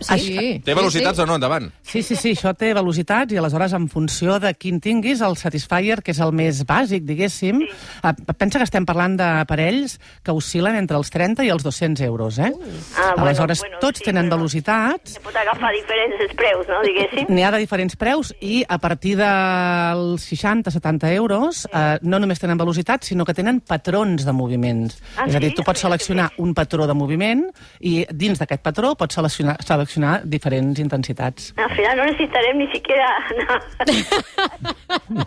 Sí. 0.00 0.60
Té 0.64 0.74
velocitats 0.74 1.18
o 1.22 1.26
no? 1.26 1.34
Endavant. 1.38 1.70
Sí, 1.82 2.02
sí, 2.02 2.16
sí, 2.16 2.32
això 2.36 2.52
té 2.56 2.72
velocitats 2.74 3.32
i 3.32 3.38
aleshores 3.40 3.72
en 3.76 3.88
funció 3.88 4.38
de 4.42 4.52
quin 4.54 4.80
tinguis, 4.80 5.20
el 5.24 5.36
Satisfyer, 5.36 6.02
que 6.02 6.12
és 6.12 6.20
el 6.20 6.32
més 6.36 6.62
bàsic, 6.66 7.04
diguéssim, 7.08 7.62
eh, 7.62 8.12
pensa 8.36 8.58
que 8.58 8.64
estem 8.68 8.86
parlant 8.86 9.16
d'aparells 9.18 9.98
que 10.22 10.32
oscil·len 10.32 10.76
entre 10.78 10.96
els 10.98 11.10
30 11.10 11.44
i 11.44 11.50
els 11.50 11.62
200 11.64 12.00
euros, 12.06 12.38
eh? 12.38 12.52
Ah, 12.96 13.12
bueno, 13.14 13.24
aleshores, 13.28 13.60
bueno, 13.60 13.78
tots 13.80 13.98
sí, 14.00 14.04
tenen 14.04 14.26
però- 14.28 14.36
velocitats, 14.38 15.12
Se 15.16 15.20
pot 15.20 15.34
agafar 15.36 15.72
diferents 15.72 16.34
preus, 16.36 16.66
no, 16.68 16.82
diguéssim? 16.82 17.26
n'hi 17.28 17.42
ha 17.44 17.50
de 17.50 17.58
diferents 17.58 17.96
preus 17.96 18.34
i 18.40 18.64
a 18.68 18.78
partir 18.78 19.16
dels 19.16 20.24
60-70 20.30 21.12
euros 21.14 21.66
eh, 21.72 21.98
no 22.02 22.18
només 22.20 22.40
tenen 22.40 22.58
velocitat, 22.58 23.04
sinó 23.04 23.24
que 23.24 23.34
tenen 23.34 23.60
patrons 23.60 24.24
de 24.26 24.32
moviments. 24.32 24.98
Ah, 25.16 25.26
és 25.28 25.34
a 25.36 25.40
dir, 25.40 25.50
sí? 25.50 25.56
tu 25.56 25.64
pots 25.66 25.80
seleccionar 25.80 26.30
un 26.38 26.54
patró 26.54 26.86
de 26.86 26.94
moviment 26.94 27.44
i 27.80 28.04
dins 28.10 28.38
d'aquest 28.40 28.62
patró 28.62 28.94
pots 28.98 29.14
seleccionar, 29.18 29.56
seleccionar 29.70 30.20
diferents 30.26 30.78
intensitats. 30.82 31.52
Al 31.56 31.70
final 31.78 31.96
no 32.02 32.04
necessitarem 32.10 32.58
ni 32.58 32.68
siquiera... 32.74 33.08
No. 33.40 33.58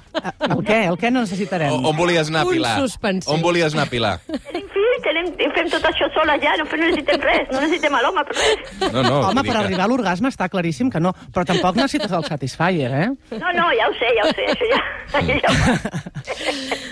El 0.54 0.62
què? 0.68 0.78
El 0.92 0.98
què 1.00 1.10
no 1.12 1.24
necessitarem? 1.24 1.72
O, 1.74 1.90
on 1.90 1.96
volies 1.98 2.30
anar, 2.30 2.44
Un 2.48 2.54
Pilar? 2.58 2.76
suspensiu. 2.84 3.32
On 3.34 3.42
volies 3.44 3.74
anar, 3.76 3.88
Pilar? 3.92 4.18
Tenim 4.28 4.68
fills, 4.74 5.00
tenim, 5.06 5.30
fem 5.56 5.70
tot 5.72 5.86
això 5.90 6.08
sola 6.16 6.36
ja, 6.44 6.54
no, 6.60 6.66
no 6.70 6.80
necessitem 6.84 7.24
res, 7.24 7.48
no 7.52 7.62
necessitem 7.64 7.96
a 7.98 8.02
l'home 8.06 8.24
per 8.30 8.38
res. 8.38 8.74
No, 8.94 9.04
no. 9.04 9.16
Home, 9.32 9.44
per 9.44 9.52
que- 9.56 9.62
arribar 9.64 9.86
a 9.88 9.90
l'orgasme 9.92 10.32
està 10.32 10.48
claríssim 10.52 10.92
que 10.94 11.02
no, 11.04 11.14
però 11.34 11.46
tampoc 11.50 11.80
necessites 11.80 12.12
el 12.16 12.26
Satisfyer, 12.28 12.92
eh? 13.04 13.10
No, 13.40 13.54
no, 13.58 13.70
ja 13.80 13.90
ho 13.90 13.96
sé, 14.00 14.12
ja 14.20 14.28
ho 14.28 14.34
sé, 14.38 14.48
això 14.54 14.66
ja... 14.72 14.82
ja 15.44 15.48
ho... 15.50 15.56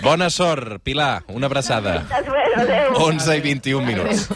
Bona 0.02 0.28
sort, 0.30 0.80
Pilar. 0.82 1.22
Una 1.32 1.46
abraçada. 1.52 2.00
Bueno, 2.26 2.62
adéu. 2.64 2.96
11 3.06 3.36
i 3.38 3.44
21 3.44 3.86
minuts. 3.86 4.26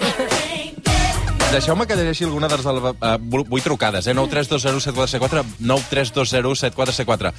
Deixeu-me 1.47 1.87
que 1.87 1.95
llegeixi 1.97 2.25
alguna 2.27 2.49
de 2.51 2.57
les... 2.59 2.67
Uh, 2.67 3.45
vull 3.49 3.63
trucades, 3.63 4.09
eh? 4.11 4.15
9320744, 4.19 5.45
9320744. 5.63 7.33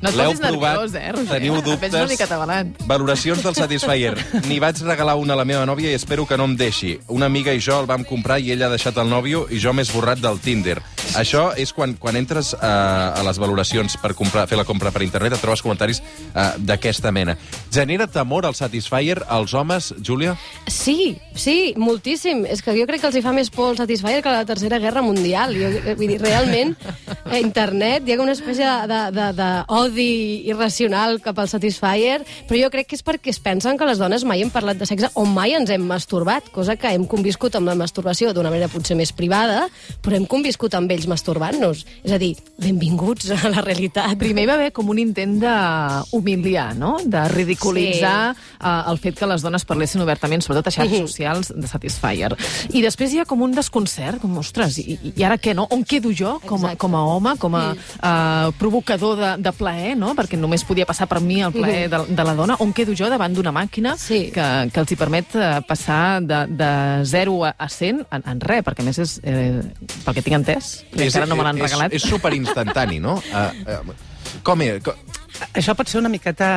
No 0.00 0.10
et 0.10 0.14
L'heu 0.14 0.30
posis 0.30 0.40
provat? 0.44 0.76
nerviós, 0.76 0.94
eh, 0.94 1.12
Roger? 1.12 1.32
Teniu 1.32 1.60
dubtes? 1.62 1.94
una 1.94 2.06
mica 2.06 2.24
atabalat. 2.24 2.66
Valoracions 2.86 3.42
del 3.42 3.54
Satisfyer. 3.56 4.14
N'hi 4.48 4.58
vaig 4.62 4.78
regalar 4.86 5.16
una 5.18 5.34
a 5.34 5.40
la 5.40 5.44
meva 5.44 5.64
nòvia 5.66 5.90
i 5.90 5.94
espero 5.98 6.26
que 6.26 6.36
no 6.38 6.44
em 6.44 6.54
deixi. 6.56 6.98
Una 7.08 7.26
amiga 7.26 7.52
i 7.52 7.60
jo 7.60 7.80
el 7.80 7.86
vam 7.90 8.04
comprar 8.06 8.38
i 8.38 8.52
ella 8.52 8.66
ha 8.68 8.74
deixat 8.74 8.96
el 9.02 9.10
nòvio 9.10 9.46
i 9.50 9.58
jo 9.58 9.72
m'he 9.74 9.82
esborrat 9.82 10.22
del 10.22 10.38
Tinder. 10.38 10.78
Això 11.18 11.48
és 11.56 11.72
quan, 11.72 11.94
quan 11.98 12.16
entres 12.20 12.52
uh, 12.54 12.60
a 12.60 13.22
les 13.24 13.38
valoracions 13.40 13.96
per 13.96 14.12
comprar, 14.14 14.46
fer 14.46 14.58
la 14.60 14.64
compra 14.68 14.90
per 14.92 15.02
internet 15.02 15.34
et 15.34 15.40
trobes 15.42 15.62
comentaris 15.64 16.02
uh, 16.34 16.52
d'aquesta 16.58 17.10
mena. 17.10 17.34
Genera 17.72 18.06
temor 18.06 18.46
al 18.46 18.54
Satisfyer 18.54 19.22
als 19.26 19.54
homes, 19.54 19.94
Júlia? 20.04 20.36
Sí, 20.68 21.16
sí, 21.34 21.72
moltíssim. 21.76 22.44
És 22.46 22.62
que 22.62 22.76
jo 22.76 22.86
crec 22.86 23.00
que 23.00 23.08
els 23.10 23.16
hi 23.18 23.24
fa 23.24 23.32
més 23.32 23.50
por 23.50 23.72
el 23.72 23.80
Satisfyer 23.80 24.22
que 24.22 24.30
la 24.30 24.44
Tercera 24.46 24.78
Guerra 24.78 25.02
Mundial. 25.02 25.56
Jo, 25.56 25.72
eh, 25.80 25.96
vull 25.98 26.12
dir, 26.12 26.20
realment, 26.22 26.76
a 27.24 27.40
internet 27.40 28.06
hi 28.06 28.14
ha 28.14 28.20
una 28.22 28.36
espècie 28.36 28.68
de, 28.86 29.00
de, 29.16 29.30
de 29.38 29.48
odi 29.88 30.48
irracional 30.48 31.18
cap 31.24 31.38
al 31.40 31.50
Satisfyer, 31.50 32.20
però 32.48 32.60
jo 32.60 32.70
crec 32.72 32.90
que 32.90 32.98
és 32.98 33.04
perquè 33.04 33.32
es 33.32 33.40
pensen 33.42 33.78
que 33.78 33.88
les 33.88 34.00
dones 34.00 34.24
mai 34.28 34.42
hem 34.44 34.52
parlat 34.54 34.78
de 34.80 34.86
sexe 34.88 35.10
o 35.18 35.24
mai 35.28 35.56
ens 35.58 35.72
hem 35.74 35.84
masturbat, 35.88 36.50
cosa 36.54 36.76
que 36.78 36.92
hem 36.94 37.06
conviscut 37.08 37.56
amb 37.58 37.70
la 37.70 37.76
masturbació 37.78 38.32
d'una 38.36 38.52
manera 38.52 38.70
potser 38.72 38.96
més 38.98 39.12
privada, 39.16 39.66
però 40.04 40.18
hem 40.18 40.28
conviscut 40.28 40.76
amb 40.78 40.92
ells 40.94 41.08
masturbant-nos. 41.10 41.84
És 42.04 42.14
a 42.14 42.20
dir, 42.20 42.34
benvinguts 42.60 43.32
a 43.34 43.52
la 43.52 43.64
realitat. 43.64 44.14
Primer 44.20 44.44
hi 44.44 44.50
va 44.50 44.56
haver 44.58 44.70
com 44.76 44.88
un 44.92 45.00
intent 45.02 45.38
d'humiliar, 45.42 46.70
no? 46.78 46.96
de 47.04 47.24
ridiculitzar 47.32 48.34
sí. 48.34 48.46
uh, 48.60 48.90
el 48.90 49.00
fet 49.02 49.18
que 49.18 49.28
les 49.28 49.44
dones 49.44 49.64
parlessin 49.68 50.02
obertament, 50.04 50.44
sobretot 50.44 50.70
a 50.70 50.74
xarxes 50.74 51.04
socials, 51.06 51.52
de 51.54 51.70
Satisfyer. 51.70 52.32
I 52.74 52.82
després 52.84 53.14
hi 53.14 53.22
ha 53.22 53.26
com 53.28 53.42
un 53.44 53.54
desconcert, 53.56 54.20
com, 54.22 54.36
ostres, 54.42 54.78
i, 54.82 54.98
i 55.14 55.26
ara 55.26 55.38
què, 55.40 55.54
no? 55.56 55.66
On 55.74 55.84
quedo 55.86 56.12
jo 56.14 56.36
com 56.46 56.66
a, 56.68 56.74
com 56.80 56.96
a 56.96 57.04
home, 57.14 57.34
com 57.40 57.56
a 57.58 57.64
uh, 57.74 58.52
provocador 58.60 59.18
de, 59.18 59.32
de 59.44 59.54
plaer, 59.56 59.77
no? 59.98 60.14
Perquè 60.18 60.38
només 60.40 60.64
podia 60.66 60.86
passar 60.88 61.06
per 61.10 61.20
mi 61.24 61.40
el 61.44 61.54
plaer 61.54 61.88
de, 61.92 62.00
de 62.08 62.26
la 62.26 62.34
dona. 62.38 62.56
On 62.64 62.72
quedo 62.76 62.94
jo 62.98 63.08
davant 63.12 63.34
d'una 63.34 63.52
màquina 63.54 63.94
Sí. 64.00 64.28
que, 64.34 64.46
que 64.72 64.82
els 64.82 64.92
hi 64.92 64.98
permet 65.00 65.36
uh, 65.38 65.60
passar 65.68 66.20
de, 66.24 66.42
de 66.58 66.70
0 67.08 67.38
a, 67.48 67.54
a 67.58 67.68
100 67.72 68.04
en, 68.10 68.26
en 68.34 68.42
res, 68.44 68.64
perquè 68.66 68.84
a 68.84 68.88
més 68.88 68.98
és, 69.04 69.18
eh, 69.22 69.62
pel 70.04 70.18
que 70.18 70.24
tinc 70.26 70.40
entès, 70.40 70.72
que 70.92 71.06
encara 71.08 71.28
no 71.30 71.38
me 71.38 71.46
l'han 71.46 71.60
és, 71.60 71.66
regalat. 71.68 71.94
És, 71.94 72.04
és 72.04 72.10
superinstantani, 72.10 73.00
no? 73.04 73.18
Uh, 73.32 73.78
uh, 73.92 74.40
com 74.46 74.62
és? 74.66 74.82
Com... 74.84 75.17
Això 75.58 75.74
pot 75.78 75.88
ser 75.90 76.00
una 76.00 76.10
miqueta... 76.12 76.48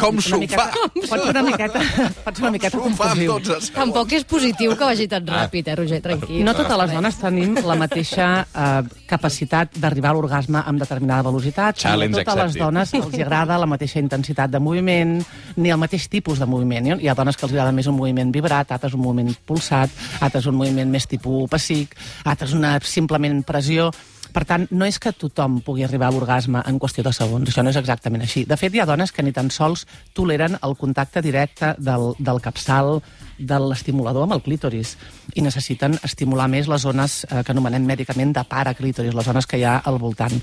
Com 0.00 0.18
una 0.18 0.24
s'ho 0.24 0.38
miqueta, 0.40 0.66
fa? 0.70 0.88
Pot 0.94 1.22
ser 1.22 1.30
una 1.32 1.42
miqueta, 1.46 1.82
pot 2.24 2.36
ser 2.36 2.44
una 2.44 2.52
miqueta 2.54 2.80
confusiu. 2.82 3.32
12 3.32 3.44
segons. 3.48 3.70
Tampoc 3.76 4.14
és 4.18 4.26
positiu 4.28 4.74
que 4.78 4.88
vagi 4.88 5.06
tan 5.10 5.26
ràpid, 5.28 5.70
eh, 5.70 5.76
Roger, 5.78 6.00
tranquil. 6.04 6.42
No 6.46 6.54
totes 6.58 6.80
les 6.82 6.94
dones 6.96 7.18
tenim 7.20 7.56
la 7.66 7.76
mateixa 7.78 8.28
eh, 8.46 8.98
capacitat 9.10 9.78
d'arribar 9.78 10.12
a 10.12 10.18
l'orgasme 10.18 10.62
amb 10.64 10.82
determinada 10.82 11.26
velocitat. 11.28 11.78
Challenge 11.84 12.16
no 12.16 12.22
totes 12.22 12.34
les 12.34 12.44
accepted. 12.44 12.64
dones 12.66 12.94
els 12.98 13.22
agrada 13.26 13.58
la 13.58 13.70
mateixa 13.70 14.02
intensitat 14.02 14.50
de 14.50 14.60
moviment, 14.62 15.16
ni 15.56 15.72
el 15.74 15.80
mateix 15.80 16.08
tipus 16.10 16.42
de 16.42 16.46
moviment. 16.50 16.92
Hi 16.98 17.08
ha 17.08 17.16
dones 17.18 17.36
que 17.36 17.46
els 17.46 17.54
agrada 17.54 17.72
més 17.72 17.88
un 17.90 17.98
moviment 17.98 18.32
vibrat, 18.34 18.70
altres 18.74 18.94
un 18.94 19.04
moviment 19.06 19.34
pulsat, 19.46 19.90
altres 20.20 20.46
un 20.46 20.58
moviment 20.58 20.90
més 20.90 21.06
tipus 21.06 21.48
pessic, 21.50 21.96
altres 22.24 22.54
una 22.58 22.78
simplement 22.82 23.42
pressió. 23.46 23.90
Per 24.38 24.44
tant, 24.46 24.68
no 24.70 24.86
és 24.86 25.00
que 25.02 25.10
tothom 25.18 25.56
pugui 25.66 25.82
arribar 25.82 26.12
a 26.12 26.14
l'orgasme 26.14 26.60
en 26.70 26.76
qüestió 26.78 27.02
de 27.02 27.10
segons, 27.10 27.48
això 27.50 27.64
no 27.66 27.72
és 27.72 27.78
exactament 27.80 28.22
així. 28.22 28.44
De 28.46 28.54
fet, 28.60 28.70
hi 28.70 28.78
ha 28.78 28.84
dones 28.86 29.10
que 29.10 29.24
ni 29.26 29.32
tan 29.34 29.48
sols 29.50 29.82
toleren 30.14 30.54
el 30.62 30.76
contacte 30.78 31.18
directe 31.26 31.72
del, 31.82 32.12
del 32.22 32.38
capçal 32.44 33.00
de 33.38 33.58
l'estimulador 33.62 34.26
amb 34.26 34.36
el 34.36 34.42
clítoris 34.42 34.96
i 35.34 35.44
necessiten 35.44 35.96
estimular 36.04 36.48
més 36.50 36.68
les 36.68 36.82
zones 36.82 37.22
eh, 37.24 37.42
que 37.42 37.54
anomenem 37.54 37.86
mèdicament 37.86 38.34
de 38.36 38.44
paraclítoris, 38.48 39.14
les 39.14 39.26
zones 39.26 39.46
que 39.46 39.58
hi 39.60 39.64
ha 39.64 39.78
al 39.86 39.98
voltant. 40.02 40.34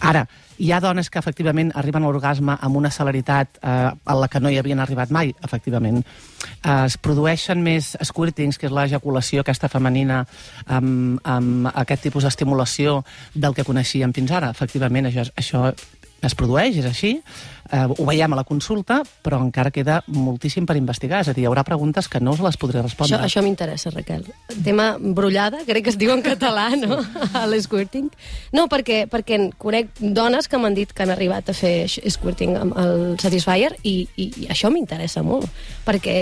Ara, 0.00 0.26
hi 0.60 0.72
ha 0.72 0.80
dones 0.80 1.08
que 1.08 1.18
efectivament 1.18 1.70
arriben 1.80 2.04
a 2.04 2.10
l'orgasme 2.10 2.56
amb 2.60 2.76
una 2.76 2.90
celeritat 2.92 3.60
eh, 3.62 3.68
a 3.88 4.16
la 4.18 4.28
que 4.28 4.40
no 4.44 4.50
hi 4.50 4.58
havien 4.60 4.82
arribat 4.82 5.12
mai, 5.14 5.32
efectivament. 5.46 6.02
Eh, 6.02 6.84
es 6.84 6.98
produeixen 7.00 7.62
més 7.64 7.94
squirtings, 8.04 8.58
que 8.60 8.68
és 8.68 8.74
l'ejaculació 8.76 9.40
aquesta 9.40 9.70
femenina 9.72 10.24
amb, 10.66 11.20
amb 11.24 11.70
aquest 11.72 12.04
tipus 12.08 12.28
d'estimulació 12.28 13.00
del 13.34 13.56
que 13.56 13.64
coneixíem 13.64 14.12
fins 14.12 14.34
ara. 14.36 14.52
Efectivament, 14.52 15.08
això, 15.08 15.24
això 15.40 15.70
es 16.22 16.36
produeix, 16.36 16.76
és 16.82 16.86
així, 16.88 17.14
eh, 17.72 17.86
ho 17.86 18.06
veiem 18.06 18.32
a 18.32 18.38
la 18.40 18.44
consulta, 18.44 19.00
però 19.24 19.40
encara 19.42 19.70
queda 19.74 20.00
moltíssim 20.10 20.66
per 20.66 20.76
investigar. 20.78 21.22
És 21.22 21.30
a 21.30 21.34
dir, 21.36 21.44
hi 21.44 21.48
haurà 21.48 21.64
preguntes 21.66 22.08
que 22.10 22.20
no 22.20 22.34
us 22.34 22.42
les 22.44 22.58
podré 22.60 22.82
respondre. 22.82 23.16
Això, 23.16 23.24
això 23.26 23.44
m'interessa, 23.44 23.92
Raquel. 23.94 24.26
Tema 24.64 24.92
brollada, 24.98 25.62
crec 25.66 25.86
que 25.86 25.94
es 25.94 25.98
diu 26.00 26.12
en 26.14 26.22
català, 26.24 26.68
no? 26.76 27.00
A 27.38 27.46
l'esquirting. 27.50 28.10
No, 28.56 28.66
perquè, 28.72 29.04
perquè 29.10 29.38
conec 29.60 29.92
dones 30.00 30.48
que 30.50 30.60
m'han 30.60 30.76
dit 30.76 30.92
que 30.92 31.04
han 31.04 31.14
arribat 31.14 31.50
a 31.50 31.56
fer 31.56 31.88
squirting 31.88 32.56
amb 32.58 32.76
el 32.80 33.16
Satisfyer 33.20 33.72
i, 33.82 33.94
i, 34.16 34.30
i 34.44 34.50
això 34.52 34.70
m'interessa 34.72 35.22
molt, 35.26 35.46
perquè 35.86 36.16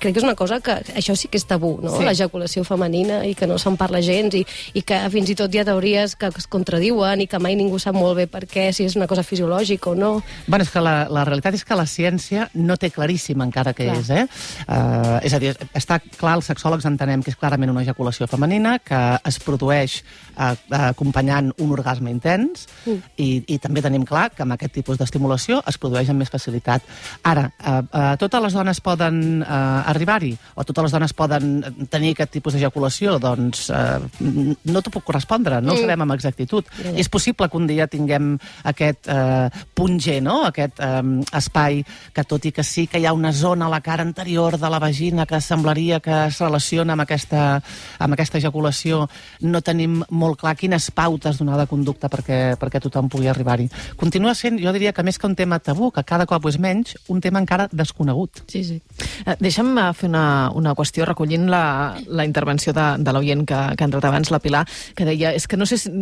crec 0.00 0.12
que 0.12 0.16
és 0.16 0.26
una 0.26 0.36
cosa 0.38 0.60
que... 0.60 0.78
Això 0.96 1.16
sí 1.18 1.28
que 1.28 1.38
és 1.38 1.46
tabú, 1.48 1.76
no? 1.82 1.92
Sí. 1.96 2.04
L'ejaculació 2.06 2.64
femenina 2.64 3.20
i 3.28 3.34
que 3.36 3.48
no 3.48 3.58
se'n 3.60 3.76
parla 3.76 4.00
gens 4.04 4.34
i, 4.38 4.42
i 4.74 4.82
que 4.86 4.98
fins 5.12 5.30
i 5.32 5.36
tot 5.38 5.52
hi 5.52 5.60
ha 5.60 5.66
teories 5.68 6.16
que 6.16 6.30
es 6.32 6.48
contradiuen 6.50 7.20
i 7.20 7.28
que 7.30 7.40
mai 7.42 7.56
ningú 7.58 7.78
sap 7.82 7.96
molt 7.96 8.16
bé 8.18 8.26
per 8.30 8.46
què, 8.48 8.70
si 8.72 8.86
és 8.88 8.96
una 8.96 9.08
cosa 9.10 9.24
fisiològica 9.36 9.90
o 9.90 9.94
no. 9.94 10.10
Bueno, 10.46 10.64
és 10.64 10.70
que 10.72 10.80
la, 10.80 11.06
la 11.12 11.24
realitat 11.28 11.54
és 11.54 11.64
que 11.66 11.76
la 11.76 11.84
ciència 11.86 12.48
no 12.54 12.76
té 12.80 12.90
claríssim 12.90 13.40
encara 13.44 13.74
què 13.76 13.86
Clar. 13.86 13.98
és, 14.00 14.10
eh? 14.10 14.24
Uh, 14.66 15.18
és 15.26 15.34
a 15.36 15.40
dir, 15.42 15.52
està 15.76 15.98
clar, 16.16 16.36
els 16.38 16.48
sexòlegs 16.48 16.86
entenem 16.88 17.22
que 17.22 17.30
és 17.32 17.36
clarament 17.38 17.70
una 17.72 17.82
ejaculació 17.84 18.26
femenina, 18.30 18.78
que 18.80 19.00
es 19.28 19.38
produeix 19.44 19.98
uh, 20.36 20.54
acompanyant 20.90 21.52
un 21.58 21.72
orgasme 21.76 22.10
intens, 22.10 22.66
Mm. 22.86 23.00
i, 23.18 23.26
i 23.50 23.56
també 23.58 23.80
tenim 23.82 24.04
clar 24.06 24.28
que 24.30 24.44
amb 24.44 24.54
aquest 24.54 24.72
tipus 24.76 24.98
d'estimulació 25.00 25.56
es 25.66 25.74
produeix 25.80 26.08
amb 26.12 26.20
més 26.22 26.30
facilitat. 26.30 26.84
Ara, 27.26 27.48
uh, 27.58 27.80
uh, 27.82 28.12
totes 28.20 28.42
les 28.44 28.54
dones 28.54 28.78
poden 28.84 29.42
uh, 29.42 29.82
arribar-hi, 29.90 30.32
o 30.54 30.62
totes 30.64 30.86
les 30.86 30.94
dones 30.94 31.12
poden 31.16 31.56
tenir 31.90 32.12
aquest 32.14 32.30
tipus 32.36 32.54
d'ejaculació, 32.54 33.16
doncs 33.22 33.66
uh, 33.74 33.98
no 34.20 34.82
t'ho 34.82 34.92
puc 34.94 35.04
correspondre, 35.08 35.60
no 35.60 35.72
ho 35.72 35.76
Mm. 35.76 35.82
sabem 35.82 36.02
amb 36.06 36.14
exactitud. 36.14 36.64
Ja. 36.78 36.94
És 36.96 37.08
possible 37.10 37.48
que 37.50 37.56
un 37.58 37.66
dia 37.66 37.86
tinguem 37.90 38.36
aquest 38.64 39.08
eh, 39.26 39.64
punt 39.74 39.98
G, 40.00 40.20
no? 40.22 40.38
aquest 40.46 40.80
eh, 40.80 41.02
espai 41.36 41.82
que 42.14 42.24
tot 42.24 42.46
i 42.46 42.52
que 42.54 42.64
sí 42.64 42.86
que 42.86 43.00
hi 43.00 43.06
ha 43.06 43.14
una 43.16 43.32
zona 43.32 43.66
a 43.66 43.72
la 43.72 43.82
cara 43.84 44.06
anterior 44.06 44.58
de 44.58 44.70
la 44.70 44.78
vagina 44.78 45.26
que 45.26 45.40
semblaria 45.40 46.00
que 46.00 46.26
es 46.26 46.40
relaciona 46.40 46.94
amb 46.94 47.04
aquesta, 47.04 47.60
amb 47.98 48.16
aquesta 48.16 48.38
ejaculació, 48.38 49.04
no 49.42 49.62
tenim 49.64 50.02
molt 50.10 50.40
clar 50.40 50.56
quines 50.56 50.90
pautes 50.94 51.38
donar 51.40 51.58
de 51.60 51.68
conducta 51.70 52.10
perquè, 52.12 52.56
perquè 52.60 52.80
tothom 52.82 53.10
pugui 53.12 53.28
arribar-hi. 53.30 53.68
Continua 53.96 54.34
sent, 54.38 54.60
jo 54.62 54.72
diria 54.76 54.94
que 54.96 55.04
més 55.06 55.18
que 55.18 55.28
un 55.28 55.36
tema 55.38 55.58
tabú, 55.58 55.90
que 55.92 56.04
cada 56.06 56.26
cop 56.28 56.48
és 56.50 56.58
menys, 56.62 56.96
un 57.12 57.20
tema 57.24 57.42
encara 57.42 57.68
desconegut. 57.72 58.44
Sí, 58.50 58.62
sí. 58.64 58.80
Eh, 59.24 59.36
Deixa'm 59.40 59.72
eh, 59.78 59.88
fer 59.96 60.10
una, 60.10 60.26
una 60.54 60.74
qüestió 60.78 61.06
recollint 61.08 61.48
la, 61.50 61.96
la 62.06 62.26
intervenció 62.28 62.74
de, 62.76 62.86
de 63.02 63.14
l'oient 63.14 63.44
que, 63.48 63.60
que 63.76 63.84
ha 63.84 63.90
entrat 63.90 64.08
abans, 64.08 64.30
la 64.32 64.40
Pilar, 64.42 64.64
que 64.96 65.06
deia, 65.08 65.32
és 65.36 65.46
que 65.48 65.58
no 65.58 65.66
sé 65.68 65.78
si, 65.80 65.92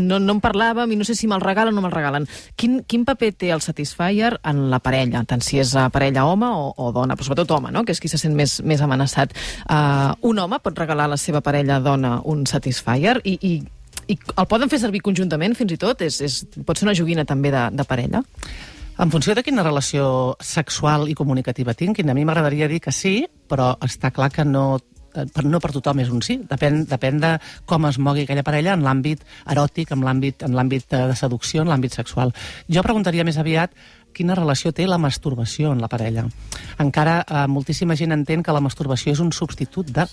no, 0.00 0.18
no 0.20 0.36
en 0.36 0.42
parlàvem 0.44 0.92
i 0.92 0.98
no 0.98 1.06
sé 1.08 1.16
si 1.18 1.30
me'l 1.30 1.44
regalen 1.44 1.74
o 1.74 1.78
no 1.78 1.86
me'l 1.86 1.94
regalen. 1.94 2.28
Quin, 2.58 2.67
quin 2.88 3.04
paper 3.08 3.30
té 3.36 3.50
el 3.54 3.62
Satisfyer 3.64 4.34
en 4.46 4.64
la 4.72 4.80
parella, 4.84 5.22
tant 5.28 5.42
si 5.44 5.60
és 5.62 5.74
parella 5.94 6.26
home 6.28 6.48
o, 6.48 6.68
o 6.76 6.90
dona, 6.94 7.16
però 7.16 7.28
sobretot 7.28 7.56
home, 7.56 7.72
no? 7.74 7.84
que 7.86 7.94
és 7.96 8.02
qui 8.02 8.10
se 8.10 8.20
sent 8.20 8.36
més, 8.36 8.58
més 8.66 8.82
amenaçat. 8.84 9.34
Uh, 9.64 10.14
un 10.30 10.40
home 10.44 10.60
pot 10.64 10.78
regalar 10.78 11.08
a 11.08 11.14
la 11.14 11.20
seva 11.20 11.42
parella 11.44 11.80
dona 11.84 12.18
un 12.28 12.46
Satisfyer 12.48 13.18
i, 13.24 13.36
i, 13.50 13.52
i 14.08 14.18
el 14.34 14.48
poden 14.50 14.72
fer 14.72 14.80
servir 14.82 15.04
conjuntament, 15.04 15.56
fins 15.58 15.74
i 15.74 15.80
tot? 15.80 16.02
És, 16.06 16.20
és, 16.24 16.42
pot 16.66 16.78
ser 16.78 16.88
una 16.88 16.96
joguina 16.98 17.26
també 17.28 17.52
de, 17.54 17.68
de 17.74 17.88
parella? 17.88 18.22
En 18.98 19.12
funció 19.14 19.36
de 19.38 19.44
quina 19.46 19.62
relació 19.62 20.34
sexual 20.42 21.06
i 21.06 21.14
comunicativa 21.14 21.76
tinguin, 21.78 22.10
a 22.10 22.16
mi 22.18 22.24
m'agradaria 22.26 22.66
dir 22.70 22.80
que 22.82 22.94
sí, 22.94 23.20
però 23.48 23.76
està 23.84 24.10
clar 24.10 24.32
que 24.34 24.46
no 24.46 24.80
per, 25.12 25.44
no 25.44 25.60
per 25.62 25.72
tothom 25.74 26.02
és 26.04 26.10
un 26.12 26.22
sí. 26.24 26.38
Depèn, 26.48 26.84
depèn 26.90 27.20
de 27.22 27.34
com 27.68 27.86
es 27.88 27.98
mogui 27.98 28.26
aquella 28.26 28.44
parella 28.46 28.74
en 28.76 28.84
l'àmbit 28.86 29.24
eròtic, 29.50 29.92
en 29.96 30.04
l'àmbit 30.04 30.88
de, 30.90 31.04
de 31.10 31.16
seducció, 31.18 31.64
en 31.64 31.72
l'àmbit 31.72 31.96
sexual. 31.98 32.34
Jo 32.68 32.84
preguntaria 32.86 33.26
més 33.26 33.38
aviat 33.40 33.74
quina 34.18 34.36
relació 34.38 34.72
té 34.74 34.86
la 34.88 34.98
masturbació 34.98 35.72
en 35.72 35.82
la 35.82 35.88
parella. 35.90 36.26
Encara 36.82 37.20
eh, 37.22 37.44
moltíssima 37.50 37.96
gent 37.98 38.14
entén 38.16 38.42
que 38.42 38.54
la 38.54 38.62
masturbació 38.64 39.14
és 39.14 39.22
un 39.24 39.30
substitut 39.34 39.92
de... 39.94 40.06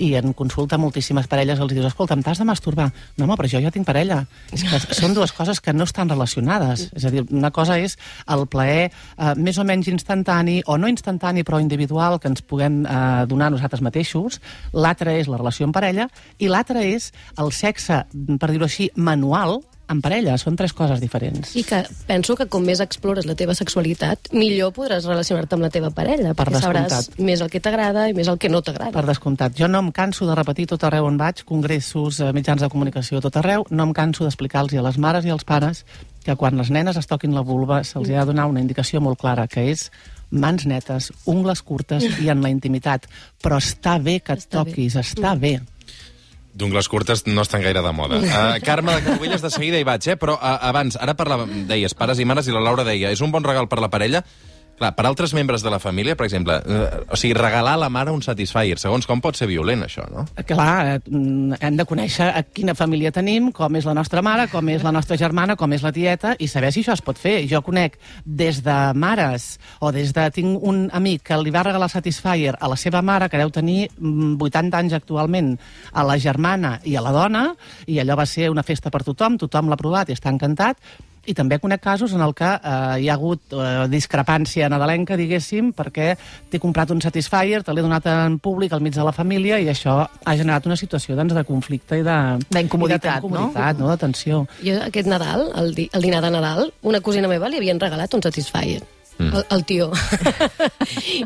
I 0.00 0.14
en 0.20 0.32
consulta 0.36 0.78
moltíssimes 0.80 1.28
parelles 1.30 1.60
els 1.60 1.72
dius, 1.74 1.86
escolta, 1.90 2.16
em 2.16 2.24
t'has 2.24 2.40
de 2.40 2.46
masturbar? 2.48 2.88
No, 3.18 3.26
home, 3.26 3.36
però 3.38 3.50
jo 3.52 3.60
ja 3.62 3.72
tinc 3.74 3.88
parella. 3.88 4.22
És 4.54 4.64
que 4.64 4.80
són 5.00 5.16
dues 5.16 5.34
coses 5.36 5.60
que 5.60 5.74
no 5.76 5.86
estan 5.88 6.10
relacionades. 6.12 6.88
És 6.96 7.06
a 7.06 7.12
dir, 7.12 7.26
una 7.28 7.52
cosa 7.54 7.78
és 7.80 7.96
el 8.30 8.46
plaer 8.50 8.88
eh, 8.90 9.34
més 9.36 9.60
o 9.60 9.66
menys 9.68 9.90
instantani, 9.92 10.60
o 10.66 10.78
no 10.80 10.90
instantani, 10.90 11.44
però 11.46 11.60
individual, 11.62 12.20
que 12.20 12.30
ens 12.32 12.42
puguem 12.42 12.82
eh, 12.84 13.00
donar 13.30 13.50
nosaltres 13.52 13.84
mateixos. 13.84 14.40
L'altra 14.72 15.16
és 15.18 15.28
la 15.30 15.40
relació 15.40 15.68
en 15.68 15.76
parella, 15.76 16.08
i 16.38 16.48
l'altra 16.48 16.84
és 16.86 17.10
el 17.40 17.52
sexe, 17.56 18.04
per 18.40 18.52
dir-ho 18.52 18.68
així, 18.68 18.90
manual, 18.96 19.60
en 19.90 20.00
parella. 20.00 20.36
Són 20.38 20.56
tres 20.56 20.72
coses 20.72 21.00
diferents. 21.02 21.54
I 21.58 21.64
que 21.66 21.82
penso 22.06 22.36
que 22.38 22.46
com 22.46 22.62
més 22.64 22.80
explores 22.80 23.26
la 23.26 23.34
teva 23.34 23.54
sexualitat, 23.58 24.30
millor 24.32 24.72
podràs 24.76 25.04
relacionar-te 25.08 25.56
amb 25.56 25.64
la 25.66 25.70
teva 25.74 25.90
parella, 25.90 26.32
Per 26.34 26.46
perquè 26.46 26.60
sabràs 26.62 26.88
descomptat. 26.92 27.18
més 27.26 27.40
el 27.40 27.50
que 27.50 27.60
t'agrada 27.60 28.08
i 28.08 28.14
més 28.14 28.28
el 28.28 28.38
que 28.38 28.48
no 28.48 28.62
t'agrada. 28.62 28.92
Per 28.92 29.04
descomptat. 29.06 29.56
Jo 29.58 29.68
no 29.68 29.80
em 29.80 29.90
canso 29.92 30.26
de 30.26 30.34
repetir 30.38 30.66
tot 30.70 30.84
arreu 30.84 31.06
on 31.06 31.18
vaig, 31.18 31.42
congressos, 31.44 32.20
eh, 32.20 32.32
mitjans 32.32 32.60
de 32.62 32.68
comunicació, 32.68 33.20
tot 33.20 33.36
arreu, 33.36 33.66
no 33.70 33.82
em 33.84 33.92
canso 33.92 34.24
d'explicar-los 34.24 34.74
a 34.78 34.82
les 34.82 34.98
mares 34.98 35.24
i 35.24 35.30
als 35.30 35.44
pares 35.44 35.84
que 36.24 36.36
quan 36.36 36.56
les 36.56 36.70
nenes 36.70 36.96
es 36.96 37.06
toquin 37.06 37.34
la 37.34 37.40
vulva 37.40 37.82
se'ls 37.82 38.10
ha 38.10 38.20
de 38.20 38.26
donar 38.26 38.46
una 38.46 38.60
indicació 38.60 39.00
molt 39.00 39.18
clara, 39.18 39.46
que 39.48 39.70
és 39.70 39.90
mans 40.30 40.66
netes, 40.66 41.12
ungles 41.26 41.62
curtes 41.62 42.04
i 42.20 42.28
en 42.28 42.42
la 42.42 42.50
intimitat. 42.50 43.06
Però 43.42 43.56
està 43.58 43.98
bé 44.00 44.20
que 44.20 44.32
et 44.34 44.38
Està 44.44 44.62
bé. 44.64 44.70
toquis, 44.70 44.94
està 44.96 45.34
bé. 45.38 45.60
D'ungles 46.52 46.88
curtes 46.90 47.22
no 47.28 47.44
estan 47.46 47.62
gaire 47.62 47.82
de 47.82 47.92
moda. 47.94 48.18
Uh, 48.18 48.58
Carme 48.66 48.96
de 48.96 49.04
Canovelles, 49.06 49.42
de 49.42 49.50
seguida 49.54 49.78
hi 49.78 49.86
vaig, 49.86 50.08
eh? 50.10 50.16
però 50.18 50.34
uh, 50.34 50.56
abans, 50.70 50.98
ara 50.98 51.14
parlàvem, 51.18 51.64
deies, 51.70 51.94
pares 51.94 52.18
i 52.18 52.26
mares, 52.26 52.48
i 52.50 52.54
la 52.54 52.62
Laura 52.64 52.84
deia, 52.86 53.12
és 53.14 53.22
un 53.22 53.30
bon 53.30 53.46
regal 53.46 53.68
per 53.70 53.78
la 53.82 53.90
parella, 53.92 54.24
Clar, 54.80 54.94
per 54.96 55.04
altres 55.04 55.34
membres 55.36 55.60
de 55.60 55.68
la 55.68 55.76
família, 55.78 56.14
per 56.16 56.24
exemple, 56.24 56.54
eh, 56.64 57.02
o 57.12 57.16
sigui, 57.20 57.34
regalar 57.36 57.74
a 57.76 57.80
la 57.82 57.90
mare 57.92 58.14
un 58.16 58.22
Satisfyer, 58.24 58.78
segons 58.80 59.04
com 59.04 59.20
pot 59.20 59.36
ser 59.36 59.44
violent, 59.50 59.82
això, 59.84 60.06
no? 60.08 60.22
Clar, 60.48 60.76
eh, 60.86 61.00
mm, 61.04 61.58
hem 61.60 61.76
de 61.76 61.84
conèixer 61.84 62.30
a 62.32 62.40
quina 62.42 62.72
família 62.74 63.12
tenim, 63.12 63.50
com 63.52 63.76
és 63.76 63.84
la 63.84 63.92
nostra 63.92 64.22
mare, 64.24 64.46
com 64.48 64.66
és 64.72 64.82
la 64.82 64.92
nostra 64.96 65.18
germana, 65.20 65.56
com 65.60 65.74
és 65.76 65.84
la 65.84 65.92
tieta, 65.92 66.32
i 66.38 66.48
saber 66.48 66.70
si 66.72 66.80
això 66.80 66.94
es 66.96 67.04
pot 67.04 67.20
fer. 67.20 67.46
Jo 67.50 67.60
conec 67.60 67.98
des 68.24 68.62
de 68.64 68.78
mares, 68.94 69.58
o 69.80 69.92
des 69.92 70.14
de... 70.16 70.30
Tinc 70.30 70.64
un 70.64 70.88
amic 70.96 71.26
que 71.28 71.36
li 71.36 71.52
va 71.52 71.66
regalar 71.66 71.90
Satisfyer 71.90 72.56
a 72.58 72.72
la 72.72 72.80
seva 72.80 73.02
mare, 73.02 73.28
que 73.28 73.36
deu 73.36 73.52
tenir 73.52 73.90
mm, 73.98 74.40
80 74.40 74.80
anys 74.80 74.96
actualment, 74.96 75.58
a 75.92 76.06
la 76.08 76.16
germana 76.16 76.78
i 76.84 76.96
a 76.96 77.04
la 77.04 77.12
dona, 77.12 77.44
i 77.84 78.00
allò 78.00 78.16
va 78.16 78.24
ser 78.24 78.48
una 78.48 78.64
festa 78.64 78.88
per 78.88 79.04
tothom, 79.04 79.36
tothom 79.36 79.68
l'ha 79.68 79.76
provat 79.76 80.08
i 80.08 80.16
està 80.16 80.32
encantat, 80.32 80.80
i 81.30 81.36
també 81.36 81.60
conec 81.62 81.82
casos 81.84 82.14
en 82.16 82.24
el 82.24 82.34
que 82.36 82.50
eh, 82.50 83.00
hi 83.04 83.08
ha 83.08 83.16
hagut 83.16 83.54
eh, 83.54 83.86
discrepància 83.92 84.68
nadalenca, 84.72 85.18
diguéssim, 85.20 85.72
perquè 85.76 86.12
t'he 86.50 86.60
comprat 86.62 86.90
un 86.94 87.02
Satisfyer, 87.04 87.62
te 87.64 87.74
l'he 87.74 87.84
donat 87.86 88.06
en 88.10 88.38
públic 88.42 88.74
al 88.74 88.84
mig 88.84 88.96
de 88.96 89.06
la 89.06 89.14
família 89.16 89.60
i 89.62 89.70
això 89.72 89.98
ha 90.02 90.36
generat 90.36 90.66
una 90.68 90.78
situació 90.80 91.16
doncs, 91.18 91.34
de 91.36 91.46
conflicte 91.48 92.00
i 92.00 92.06
de... 92.06 92.18
D'incomoditat, 92.50 93.22
incomoditat, 93.22 93.80
no? 93.80 93.90
De 93.92 93.98
tensió. 94.00 94.44
Jo 94.64 94.78
aquest 94.86 95.10
Nadal, 95.10 95.50
el, 95.60 95.74
di 95.76 95.88
el 95.92 96.08
dinar 96.08 96.22
de 96.24 96.32
Nadal, 96.34 96.72
una 96.82 97.02
cosina 97.04 97.30
meva 97.30 97.50
li 97.50 97.62
havien 97.62 97.80
regalat 97.80 98.14
un 98.18 98.26
Satisfyer. 98.26 98.82
Mm. 99.20 99.36
El, 99.36 99.44
el 99.50 99.64
tio. 99.68 99.90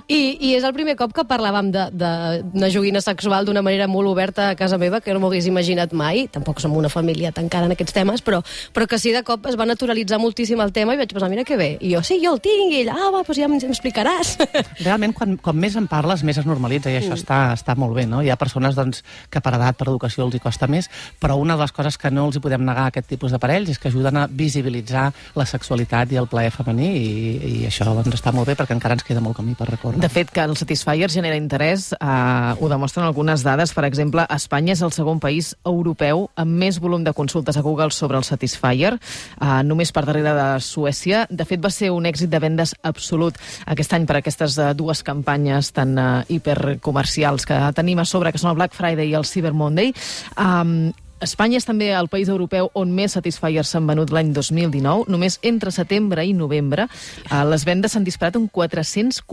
I, 0.08 0.20
I 0.42 0.54
és 0.56 0.64
el 0.66 0.74
primer 0.74 0.96
cop 0.98 1.12
que 1.14 1.22
parlàvem 1.28 1.70
d'una 1.70 2.70
joguina 2.72 3.00
sexual 3.04 3.46
d'una 3.46 3.62
manera 3.62 3.86
molt 3.90 4.10
oberta 4.10 4.48
a 4.50 4.56
casa 4.58 4.78
meva, 4.82 5.00
que 5.00 5.14
no 5.14 5.22
m'ho 5.22 5.30
hagués 5.30 5.46
imaginat 5.46 5.94
mai. 5.94 6.26
Tampoc 6.34 6.58
som 6.62 6.74
una 6.74 6.90
família 6.90 7.30
tancada 7.32 7.68
en 7.70 7.76
aquests 7.76 7.94
temes, 7.94 8.24
però, 8.26 8.42
però 8.74 8.88
que 8.90 8.98
sí, 8.98 9.12
de 9.14 9.22
cop 9.22 9.46
es 9.46 9.58
va 9.60 9.68
naturalitzar 9.68 10.18
moltíssim 10.18 10.60
el 10.64 10.74
tema 10.74 10.96
i 10.96 11.00
vaig 11.00 11.14
pensar, 11.14 11.30
mira 11.30 11.46
que 11.46 11.58
bé. 11.60 11.70
I 11.78 11.94
jo, 11.94 12.02
sí, 12.02 12.18
jo 12.24 12.34
el 12.34 12.42
tinc, 12.42 12.74
i 12.74 12.82
ell, 12.82 12.90
ah, 12.90 13.12
va, 13.14 13.22
doncs 13.22 13.38
ja 13.38 13.50
m'explicaràs. 13.50 14.34
Realment, 14.82 15.14
quan, 15.14 15.38
quan 15.38 15.60
més 15.60 15.78
en 15.78 15.86
parles, 15.90 16.26
més 16.26 16.40
es 16.42 16.48
normalitza, 16.48 16.90
i 16.90 16.98
això 16.98 17.14
mm. 17.14 17.20
està, 17.22 17.40
està 17.54 17.78
molt 17.78 17.94
bé, 17.94 18.08
no? 18.10 18.24
Hi 18.24 18.32
ha 18.34 18.38
persones 18.40 18.74
doncs, 18.74 19.04
que 19.30 19.42
per 19.44 19.54
edat, 19.60 19.78
per 19.78 19.86
educació, 19.92 20.26
els 20.26 20.34
hi 20.34 20.42
costa 20.42 20.66
més, 20.70 20.90
però 21.22 21.38
una 21.38 21.54
de 21.54 21.62
les 21.62 21.74
coses 21.76 21.98
que 22.00 22.10
no 22.10 22.26
els 22.26 22.40
hi 22.40 22.42
podem 22.42 22.66
negar 22.66 22.88
a 22.88 22.92
aquest 22.94 23.12
tipus 23.14 23.34
de 23.34 23.38
parells 23.42 23.70
és 23.70 23.78
que 23.78 23.92
ajuden 23.92 24.18
a 24.18 24.26
visibilitzar 24.26 25.10
la 25.38 25.46
sexualitat 25.46 26.10
i 26.10 26.18
el 26.18 26.30
plaer 26.30 26.50
femení, 26.54 26.90
i, 26.98 27.14
i 27.52 27.54
això 27.68 27.83
això 27.84 27.94
doncs, 28.00 28.16
està 28.16 28.32
molt 28.34 28.48
bé 28.48 28.56
perquè 28.56 28.74
encara 28.74 28.96
ens 28.96 29.04
queda 29.04 29.22
molt 29.22 29.36
camí 29.36 29.54
per 29.58 29.68
recórrer. 29.68 30.00
De 30.00 30.08
fet, 30.12 30.30
que 30.32 30.42
el 30.44 30.56
Satisfyer 30.56 31.10
genera 31.12 31.36
interès 31.36 31.90
eh, 31.94 32.54
ho 32.58 32.70
demostren 32.70 33.06
algunes 33.06 33.44
dades. 33.44 33.74
Per 33.76 33.84
exemple, 33.86 34.24
Espanya 34.32 34.74
és 34.74 34.82
el 34.84 34.92
segon 34.96 35.20
país 35.20 35.52
europeu 35.68 36.28
amb 36.40 36.58
més 36.64 36.80
volum 36.80 37.04
de 37.04 37.14
consultes 37.16 37.56
a 37.56 37.64
Google 37.64 37.92
sobre 37.92 38.18
el 38.18 38.24
Satisfyer, 38.24 38.94
eh, 38.96 39.60
només 39.66 39.92
per 39.92 40.06
darrere 40.06 40.34
de 40.36 40.48
Suècia. 40.64 41.26
De 41.30 41.46
fet, 41.48 41.62
va 41.62 41.72
ser 41.74 41.92
un 41.94 42.08
èxit 42.08 42.32
de 42.32 42.40
vendes 42.42 42.74
absolut 42.82 43.38
aquest 43.66 43.94
any 43.96 44.08
per 44.08 44.18
aquestes 44.20 44.58
eh, 44.58 44.72
dues 44.74 45.04
campanyes 45.04 45.72
tan 45.76 45.96
eh, 45.98 46.10
hipercomercials 46.34 47.48
que 47.48 47.60
tenim 47.76 48.00
a 48.00 48.08
sobre, 48.08 48.32
que 48.32 48.40
són 48.40 48.54
el 48.54 48.60
Black 48.60 48.76
Friday 48.76 49.12
i 49.12 49.18
el 49.18 49.28
Cyber 49.28 49.54
Monday. 49.54 49.92
Um, 50.38 50.92
Espanya 51.22 51.56
és 51.60 51.66
també 51.66 51.92
el 51.94 52.08
país 52.12 52.28
europeu 52.28 52.70
on 52.74 52.90
més 52.94 53.12
Satisfyer 53.14 53.64
s'han 53.66 53.86
venut 53.88 54.10
l'any 54.14 54.32
2019. 54.34 55.04
Només 55.12 55.38
entre 55.46 55.70
setembre 55.74 56.24
i 56.26 56.32
novembre 56.36 56.88
eh, 56.88 57.44
les 57.48 57.64
vendes 57.64 57.92
s'han 57.94 58.04
disparat 58.06 58.36
un 58.40 58.48
440% 58.50 59.24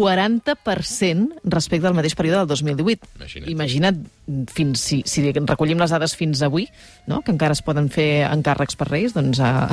respecte 1.52 1.88
al 1.88 1.98
mateix 1.98 2.16
període 2.16 2.38
del 2.44 2.48
2018. 2.54 3.08
Imagina't. 3.18 3.50
Imagina't 3.52 3.98
fins, 4.52 4.80
si, 4.80 5.02
si 5.06 5.32
recollim 5.34 5.80
les 5.82 5.92
dades 5.92 6.16
fins 6.16 6.42
avui, 6.46 6.68
no? 7.10 7.22
que 7.26 7.32
encara 7.34 7.54
es 7.58 7.64
poden 7.66 7.90
fer 7.92 8.24
encàrrecs 8.30 8.76
per 8.80 8.88
Reis, 8.92 9.14
doncs 9.18 9.40
a, 9.44 9.68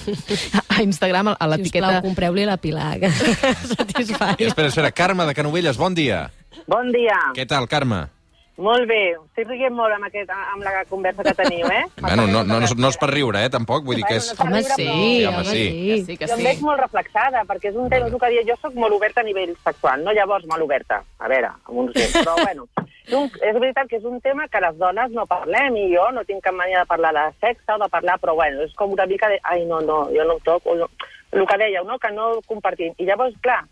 a 0.74 0.82
Instagram, 0.84 1.34
a 1.34 1.46
l'etiqueta... 1.50 1.88
Sisplau, 1.88 2.02
compreu-li 2.10 2.44
la 2.48 2.58
Pilar. 2.60 2.98
Satisfyer. 3.72 4.36
Espera, 4.38 4.68
espera, 4.68 4.92
Carme 4.92 5.26
de 5.28 5.34
Canovelles, 5.38 5.76
bon 5.80 5.94
dia. 5.96 6.30
Bon 6.68 6.92
dia. 6.94 7.18
Què 7.36 7.46
tal, 7.48 7.68
Carme? 7.70 8.17
Molt 8.58 8.88
bé, 8.90 9.12
estic 9.14 9.46
rient 9.52 9.74
molt 9.74 9.94
amb, 9.94 10.08
aquest, 10.08 10.30
amb 10.34 10.64
la 10.66 10.80
conversa 10.90 11.22
que 11.22 11.34
teniu, 11.38 11.68
eh? 11.70 11.84
bueno, 12.02 12.24
no, 12.26 12.40
no, 12.42 12.58
no, 12.58 12.70
no 12.74 12.88
és 12.90 12.98
per 12.98 13.08
riure, 13.12 13.44
eh, 13.46 13.52
tampoc, 13.54 13.84
vull 13.86 14.00
dir 14.00 14.06
que 14.08 14.16
és... 14.18 14.32
Home, 14.34 14.62
sí, 14.66 14.74
sí, 14.74 15.26
home, 15.30 15.44
sí. 15.46 15.62
sí. 15.68 15.98
sí 16.08 16.16
que 16.18 16.26
sí. 16.26 16.32
Jo 16.32 16.38
em 16.40 16.48
veig 16.48 16.64
molt 16.66 16.82
reflexada, 16.82 17.44
perquè 17.46 17.70
és 17.70 17.78
un 17.78 17.86
tema, 17.92 18.10
que 18.10 18.32
dia, 18.34 18.42
jo 18.48 18.58
sóc 18.58 18.74
molt 18.74 18.96
oberta 18.98 19.22
a 19.22 19.28
nivell 19.28 19.54
sexual, 19.62 20.02
no 20.02 20.16
llavors 20.16 20.48
molt 20.50 20.66
oberta, 20.66 21.04
a 21.22 21.30
veure, 21.30 21.52
amb 21.70 21.84
uns 21.84 21.94
temps, 21.94 22.18
però 22.18 22.34
bueno, 22.40 22.66
és, 22.82 23.14
un, 23.14 23.30
és 23.30 23.60
veritat 23.62 23.92
que 23.92 24.02
és 24.02 24.10
un 24.10 24.18
tema 24.26 24.50
que 24.50 24.64
les 24.66 24.82
dones 24.82 25.14
no 25.14 25.28
parlem, 25.30 25.78
i 25.78 25.86
jo 25.94 26.10
no 26.16 26.26
tinc 26.26 26.42
cap 26.42 26.58
mania 26.58 26.82
de 26.82 26.90
parlar 26.90 27.14
de 27.14 27.28
sexe 27.38 27.76
o 27.76 27.78
de 27.78 27.92
parlar, 27.94 28.18
però 28.18 28.34
bueno, 28.42 28.66
és 28.66 28.74
com 28.74 28.98
una 28.98 29.06
mica 29.06 29.30
de, 29.30 29.38
ai, 29.46 29.62
no, 29.70 29.78
no, 29.86 30.08
jo 30.10 30.26
no 30.26 30.40
ho 30.40 30.42
toco, 30.42 30.74
no. 30.74 30.90
el 31.30 31.46
que 31.46 31.62
dèieu, 31.62 31.86
no?, 31.86 32.02
que 32.02 32.10
no 32.10 32.32
compartim. 32.50 32.90
I 32.98 33.06
llavors, 33.06 33.38
clar, 33.44 33.62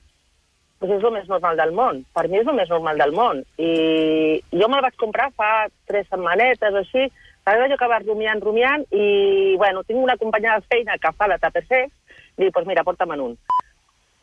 pues 0.78 0.92
és 0.92 1.04
el 1.04 1.14
més 1.14 1.28
normal 1.28 1.56
del 1.56 1.72
món. 1.76 2.02
Per 2.14 2.26
mi 2.28 2.40
és 2.40 2.48
el 2.48 2.56
més 2.58 2.70
normal 2.72 2.98
del 3.00 3.14
món. 3.16 3.42
I 3.58 4.40
jo 4.52 4.68
me'l 4.68 4.84
vaig 4.84 4.96
comprar 5.00 5.30
fa 5.36 5.68
tres 5.88 6.08
setmanetes 6.10 6.74
o 6.74 6.82
així, 6.82 7.06
vaig 7.46 7.68
jo 7.70 7.78
acabar 7.78 8.02
rumiant, 8.04 8.42
rumiant, 8.42 8.84
i, 8.90 9.54
bueno, 9.60 9.84
tinc 9.84 10.02
una 10.02 10.18
companya 10.20 10.58
de 10.58 10.66
feina 10.68 10.98
que 11.00 11.12
fa 11.16 11.30
la 11.30 11.38
TPC, 11.38 11.86
i 12.36 12.44
dic, 12.44 12.52
pues 12.52 12.66
mira, 12.68 12.84
porta'm 12.84 13.14
un. 13.16 13.36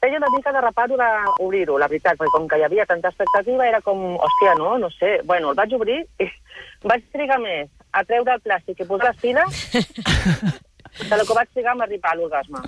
Feia 0.04 0.20
una 0.20 0.30
mica 0.36 0.52
de 0.52 0.62
reparo 0.62 0.98
d'obrir-ho, 1.00 1.78
la 1.80 1.88
veritat, 1.88 2.18
perquè 2.20 2.34
com 2.36 2.48
que 2.52 2.60
hi 2.60 2.66
havia 2.68 2.86
tanta 2.86 3.08
expectativa, 3.08 3.66
era 3.66 3.80
com, 3.82 4.18
hòstia, 4.20 4.58
no, 4.60 4.76
no 4.78 4.90
sé. 4.92 5.22
Bueno, 5.24 5.54
el 5.54 5.56
vaig 5.56 5.74
obrir 5.78 6.02
i 6.20 6.28
vaig 6.92 7.08
trigar 7.16 7.40
més 7.40 7.72
a 7.94 8.04
treure 8.04 8.36
el 8.36 8.44
plàstic 8.44 8.84
i 8.84 8.90
posar 8.90 9.14
les 9.14 9.22
files 9.22 9.64
de 11.00 11.18
lo 11.18 11.26
que 11.26 11.38
vaig 11.38 11.50
trigar 11.54 11.76
a 11.78 11.84
arribar 11.84 12.12
a 12.14 12.16
l'orgasme. 12.20 12.64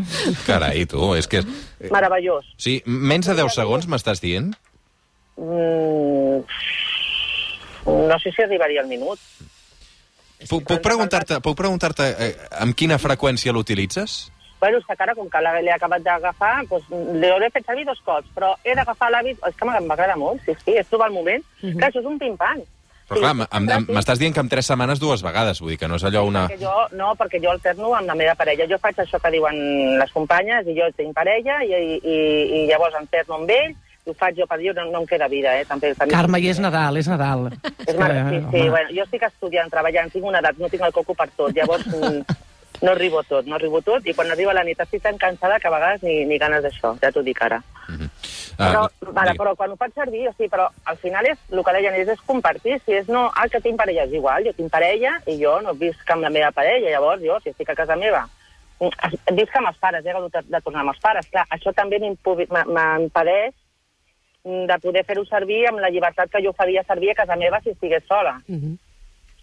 Carai, 0.48 0.86
tu, 0.90 1.14
és 1.16 1.28
que... 1.28 1.44
Meravellós. 1.92 2.46
Sí, 2.58 2.80
menys 2.86 3.30
de 3.30 3.36
10 3.42 3.58
segons 3.62 3.88
m'estàs 3.92 4.22
dient? 4.24 4.54
Mm, 5.38 6.42
no 7.86 8.20
sé 8.20 8.32
si 8.32 8.44
arribaria 8.44 8.82
al 8.82 8.88
minut. 8.88 9.20
Puc, 10.50 10.66
puc 10.68 10.82
preguntar-te 10.84 11.40
puc 11.42 11.58
preguntar 11.58 11.94
eh, 12.04 12.34
amb 12.62 12.76
quina 12.78 13.00
freqüència 13.02 13.54
l'utilitzes? 13.56 14.26
Bueno, 14.60 14.80
és 14.80 14.86
que 14.88 14.96
cara, 14.98 15.14
com 15.16 15.28
que 15.30 15.42
l'he 15.44 15.74
acabat 15.74 16.04
d'agafar, 16.04 16.54
doncs, 16.70 16.88
l'hauré 17.22 17.52
fet 17.54 17.68
servir 17.68 17.86
dos 17.86 18.00
cops, 18.06 18.30
però 18.34 18.54
he 18.64 18.74
d'agafar 18.78 19.12
l'hàbit... 19.12 19.42
És 19.46 19.58
que 19.60 19.68
m'agrada 19.68 20.16
molt, 20.18 20.42
sí, 20.46 20.56
sí, 20.64 20.78
és 20.80 20.88
trobar 20.90 21.12
el 21.12 21.18
moment. 21.18 21.44
Mm 21.62 21.70
-hmm. 21.70 21.78
Clar, 21.78 21.90
això 21.92 22.00
és 22.00 22.10
un 22.10 22.18
pim-pam. 22.20 22.64
Però 23.06 23.22
clar, 23.22 23.34
m'estàs 23.86 24.18
dient 24.18 24.34
que 24.34 24.42
en 24.42 24.50
tres 24.50 24.66
setmanes 24.66 25.00
dues 25.02 25.22
vegades, 25.22 25.60
vull 25.62 25.76
dir 25.76 25.78
que 25.78 25.90
no 25.90 26.00
és 26.00 26.06
allò 26.08 26.24
una... 26.26 26.48
Perquè 26.50 26.64
jo, 26.64 26.76
no, 26.98 27.12
perquè 27.20 27.42
jo 27.44 27.52
alterno 27.52 27.94
amb 27.94 28.10
la 28.10 28.18
meva 28.18 28.34
parella. 28.40 28.66
Jo 28.70 28.80
faig 28.82 29.02
això 29.04 29.20
que 29.22 29.32
diuen 29.36 29.60
les 30.00 30.14
companyes, 30.16 30.66
i 30.66 30.78
jo 30.78 30.90
tinc 30.98 31.14
parella, 31.14 31.60
i, 31.62 32.00
i, 32.02 32.16
i 32.58 32.64
llavors 32.72 32.98
alterno 32.98 33.38
amb 33.38 33.54
ell, 33.54 33.76
i 34.06 34.10
ho 34.10 34.18
faig 34.18 34.40
jo 34.40 34.48
per 34.50 34.58
dir, 34.62 34.74
no, 34.78 34.88
no 34.90 35.04
em 35.04 35.08
queda 35.10 35.30
vida, 35.30 35.54
eh? 35.58 35.68
També, 35.70 35.94
també 35.98 36.14
Carme, 36.14 36.42
i 36.42 36.50
és 36.50 36.62
Nadal, 36.62 36.98
és 36.98 37.10
Nadal. 37.10 37.48
És 37.86 37.94
que, 37.94 38.10
sí, 38.32 38.42
sí, 38.52 38.66
bueno, 38.74 38.90
jo 38.90 39.06
estic 39.06 39.30
estudiant, 39.30 39.70
treballant, 39.74 40.12
tinc 40.14 40.26
una 40.26 40.42
edat, 40.42 40.58
no 40.62 40.70
tinc 40.74 40.86
el 40.86 40.94
coco 40.94 41.18
per 41.18 41.30
tot, 41.38 41.54
llavors 41.58 41.86
no 42.82 42.92
arribo 42.92 43.24
tot, 43.24 43.46
no 43.46 43.56
arribo 43.56 43.82
tot, 43.82 44.06
i 44.06 44.14
quan 44.14 44.30
arriba 44.32 44.54
la 44.54 44.66
nit 44.66 44.82
estic 44.82 45.02
tan 45.06 45.18
cansada 45.22 45.60
que 45.62 45.70
a 45.70 45.74
vegades 45.74 46.04
ni, 46.06 46.24
ni 46.30 46.38
ganes 46.42 46.66
d'això, 46.66 46.96
ja 47.02 47.12
t'ho 47.12 47.24
dic 47.26 47.42
ara. 47.42 47.62
Mm 47.88 47.96
-hmm. 47.96 48.10
Però, 48.58 48.86
uh, 48.88 49.12
vale, 49.16 49.34
però 49.36 49.56
quan 49.56 49.74
ho 49.74 49.76
faig 49.80 49.94
servir, 49.98 50.28
o 50.30 50.34
sigui, 50.36 50.50
però 50.52 50.70
al 50.92 50.98
final 51.02 51.28
és, 51.28 51.42
el 51.52 51.64
que 51.64 51.76
deien 51.76 51.98
és, 52.00 52.08
és 52.14 52.24
compartir, 52.28 52.80
si 52.86 52.96
és 52.96 53.12
no, 53.12 53.28
ah, 53.34 53.48
que 53.52 53.62
tinc 53.64 53.78
parella, 53.82 54.06
és 54.08 54.16
igual, 54.16 54.48
jo 54.48 54.56
tinc 54.56 54.72
parella 54.72 55.18
i 55.28 55.38
jo 55.42 55.58
no 55.66 55.76
visc 55.76 56.16
amb 56.16 56.24
la 56.24 56.32
meva 56.34 56.54
parella, 56.56 56.94
llavors 56.94 57.24
jo, 57.26 57.40
si 57.44 57.52
estic 57.52 57.74
a 57.74 57.78
casa 57.82 58.00
meva, 58.00 58.24
mm, 58.80 59.36
visc 59.36 59.60
amb 59.60 59.72
els 59.74 59.82
pares, 59.84 60.06
he 60.06 60.16
hagut 60.16 60.34
de, 60.34 60.46
de 60.48 60.64
tornar 60.64 60.86
amb 60.86 60.96
els 60.96 61.04
pares, 61.04 61.28
clar, 61.34 61.46
això 61.52 61.76
també 61.76 62.00
m'impedeix 62.00 63.54
de 64.46 64.78
poder 64.82 65.04
fer-ho 65.06 65.26
servir 65.26 65.64
amb 65.68 65.82
la 65.82 65.90
llibertat 65.90 66.30
que 66.30 66.44
jo 66.46 66.54
faria 66.54 66.84
servir 66.86 67.12
a 67.12 67.22
casa 67.22 67.36
meva 67.36 67.60
si 67.62 67.72
estigués 67.74 68.04
sola. 68.08 68.42
Uh 68.48 68.56
-huh. 68.56 68.78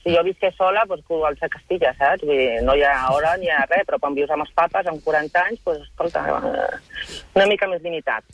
Si 0.03 0.15
jo 0.15 0.23
visqués 0.23 0.55
sola, 0.57 0.85
doncs 0.87 1.05
qualsevol 1.07 1.39
se 1.39 1.49
castiga, 1.49 1.95
saps? 1.95 2.23
Vull 2.23 2.37
dir, 2.37 2.63
no 2.63 2.75
hi 2.75 2.83
ha 2.83 3.11
hora 3.11 3.37
ni 3.37 3.47
hi 3.47 3.51
ha 3.51 3.67
res, 3.67 3.87
però 3.87 3.99
quan 4.01 4.15
vius 4.15 4.31
amb 4.31 4.43
els 4.43 4.53
papes, 4.53 4.87
amb 4.87 5.03
40 5.05 5.43
anys, 5.43 5.61
doncs, 5.65 5.83
escolta, 5.89 6.21
eh, 6.27 6.79
una 7.35 7.47
mica 7.47 7.67
més 7.67 7.83
limitat. 7.83 8.25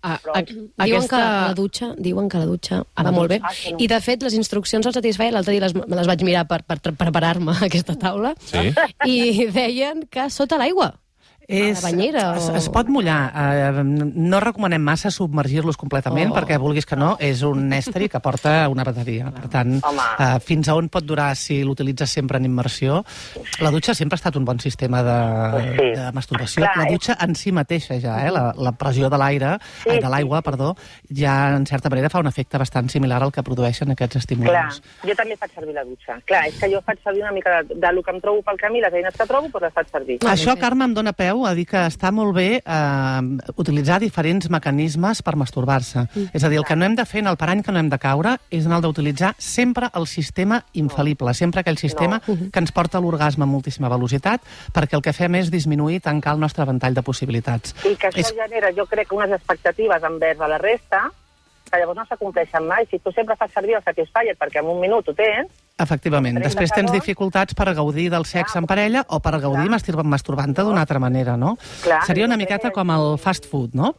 A, 0.00 0.14
a, 0.14 0.38
a, 0.38 0.42
diuen 0.46 1.02
aquesta... 1.02 1.16
que 1.16 1.22
la 1.22 1.54
dutxa, 1.58 1.88
diuen 1.98 2.28
que 2.30 2.38
la 2.38 2.46
dutxa 2.46 2.82
ah, 2.82 3.02
va 3.02 3.12
molt 3.14 3.32
bé. 3.32 3.40
Ah, 3.42 3.50
no. 3.72 3.80
I, 3.82 3.88
de 3.90 3.98
fet, 4.04 4.22
les 4.22 4.36
instruccions 4.38 4.86
al 4.86 4.94
Satisfyer, 4.94 5.32
l'altre 5.34 5.56
dia 5.56 5.64
les, 5.66 5.74
me 5.74 5.98
les 5.98 6.10
vaig 6.10 6.22
mirar 6.26 6.46
per, 6.50 6.62
per, 6.62 6.78
per 6.84 6.94
preparar-me 7.00 7.56
a 7.56 7.66
aquesta 7.70 7.98
taula, 7.98 8.34
sí? 8.46 8.70
i 9.10 9.48
deien 9.54 10.06
que 10.10 10.30
sota 10.34 10.60
l'aigua 10.60 10.94
és, 11.48 11.78
a 11.80 11.86
la 11.86 11.90
banyera? 11.90 12.24
O... 12.32 12.36
Es, 12.36 12.48
es 12.60 12.68
pot 12.68 12.90
mullar. 12.92 13.32
Uh, 13.32 13.80
no 13.82 14.40
recomanem 14.44 14.82
massa 14.84 15.08
submergir-los 15.10 15.78
completament, 15.80 16.28
oh. 16.30 16.36
perquè 16.36 16.58
vulguis 16.60 16.84
que 16.86 16.98
no, 17.00 17.14
és 17.24 17.40
un 17.48 17.72
estri 17.80 18.10
que 18.12 18.20
porta 18.20 18.68
una 18.68 18.84
bateria. 18.84 19.32
Per 19.32 19.48
tant, 19.52 19.78
uh, 19.80 20.26
fins 20.44 20.68
a 20.68 20.76
on 20.76 20.90
pot 20.92 21.06
durar 21.08 21.30
si 21.40 21.62
l'utilitzes 21.64 22.12
sempre 22.12 22.36
en 22.36 22.48
immersió? 22.50 23.00
La 23.64 23.72
dutxa 23.72 23.96
sempre 23.96 24.18
ha 24.18 24.20
estat 24.20 24.36
un 24.36 24.44
bon 24.44 24.60
sistema 24.60 25.00
de, 25.06 25.16
sí. 25.78 25.88
de 25.96 26.10
masturbació. 26.12 26.66
Clar, 26.66 26.74
la 26.84 26.88
dutxa 26.92 27.16
en 27.24 27.32
si 27.38 27.54
mateixa 27.56 27.96
ja, 28.02 28.18
eh? 28.26 28.34
la, 28.34 28.50
la 28.52 28.74
pressió 28.76 29.08
de 29.08 29.20
l'aire, 29.20 29.54
sí, 29.86 29.96
de 29.96 30.12
l'aigua, 30.12 30.42
sí. 30.42 30.48
perdó, 30.50 30.74
ja 31.22 31.38
en 31.56 31.64
certa 31.70 31.88
manera 31.88 32.12
fa 32.12 32.20
un 32.20 32.28
efecte 32.28 32.60
bastant 32.60 32.92
similar 32.92 33.22
al 33.24 33.32
que 33.32 33.46
produeixen 33.46 33.96
aquests 33.96 34.20
estimulants. 34.20 34.82
Clar, 34.84 35.08
jo 35.08 35.16
també 35.22 35.40
faig 35.40 35.56
servir 35.56 35.78
la 35.80 35.86
dutxa. 35.88 36.20
Clar, 36.28 36.44
és 36.52 36.60
que 36.60 36.68
jo 36.74 36.84
faig 36.84 37.00
servir 37.00 37.24
una 37.24 37.32
mica 37.32 37.62
de, 37.62 37.80
de 37.80 37.96
lo 37.96 38.04
que 38.04 38.12
em 38.12 38.20
trobo 38.20 38.44
pel 38.44 38.60
camí, 38.60 38.84
les 38.84 39.00
eines 39.00 39.16
que 39.16 39.24
trobo, 39.24 39.48
doncs 39.48 39.64
les 39.70 39.76
faig 39.80 39.96
servir. 39.96 40.20
Això, 40.28 40.58
Carme, 40.60 40.90
em 40.90 40.96
dóna 41.00 41.16
peu 41.16 41.37
a 41.46 41.54
dir 41.54 41.66
que 41.68 41.80
està 41.86 42.10
molt 42.14 42.34
bé 42.36 42.48
eh, 42.58 43.52
utilitzar 43.60 44.00
diferents 44.02 44.48
mecanismes 44.50 45.22
per 45.22 45.36
masturbar-se. 45.36 46.06
Mm. 46.08 46.32
És 46.34 46.44
a 46.44 46.50
dir, 46.50 46.58
el 46.58 46.66
que 46.68 46.76
no 46.76 46.86
hem 46.86 46.96
de 46.98 47.06
fer 47.08 47.22
en 47.22 47.30
el 47.30 47.38
parany 47.40 47.62
que 47.62 47.74
no 47.74 47.82
hem 47.82 47.90
de 47.92 48.00
caure 48.02 48.36
és 48.50 48.66
anar 48.66 48.80
d'utilitzar 48.84 49.34
sempre 49.38 49.90
el 49.94 50.08
sistema 50.10 50.62
infal·lible, 50.74 51.34
sempre 51.34 51.62
aquell 51.62 51.78
sistema 51.78 52.20
no. 52.26 52.50
que 52.52 52.62
ens 52.62 52.74
porta 52.74 52.98
a 52.98 53.04
l'orgasme 53.04 53.46
a 53.46 53.50
moltíssima 53.50 53.90
velocitat, 53.92 54.42
perquè 54.74 54.98
el 54.98 55.04
que 55.04 55.14
fem 55.16 55.38
és 55.38 55.52
disminuir, 55.54 56.00
tancar 56.04 56.34
el 56.36 56.42
nostre 56.42 56.66
ventall 56.68 56.96
de 56.96 57.04
possibilitats. 57.06 57.76
I 57.84 57.94
que 57.96 58.10
això 58.10 58.24
és... 58.24 58.34
genera, 58.36 58.72
jo 58.74 58.88
crec, 58.90 59.12
unes 59.12 59.32
expectatives 59.38 60.04
envers 60.04 60.40
a 60.40 60.50
la 60.50 60.58
resta, 60.58 61.06
que 61.68 61.78
llavors 61.78 61.98
no 62.00 62.06
s'acompleixen 62.08 62.66
mai. 62.66 62.86
Si 62.90 62.98
tu 62.98 63.12
sempre 63.12 63.36
fas 63.36 63.52
servir 63.52 63.76
el 63.76 63.84
Satisfyer 63.84 64.36
perquè 64.40 64.62
en 64.62 64.70
un 64.72 64.80
minut 64.80 65.08
ho 65.08 65.14
tens, 65.16 65.52
Efectivament. 65.78 66.40
Després 66.42 66.72
tens 66.74 66.90
dificultats 66.90 67.54
per 67.54 67.68
gaudir 67.76 68.08
del 68.10 68.24
sexe 68.26 68.58
en 68.58 68.66
parella 68.66 69.04
o 69.14 69.20
per 69.22 69.36
gaudir 69.38 69.68
masturbant-te 69.70 70.64
d'una 70.66 70.82
altra 70.82 70.98
manera, 70.98 71.36
no? 71.38 71.54
Clar, 71.84 72.00
Seria 72.08 72.26
una 72.26 72.38
miqueta 72.40 72.72
com 72.74 72.90
el 72.90 73.14
fast 73.22 73.46
food, 73.46 73.76
no? 73.78 73.92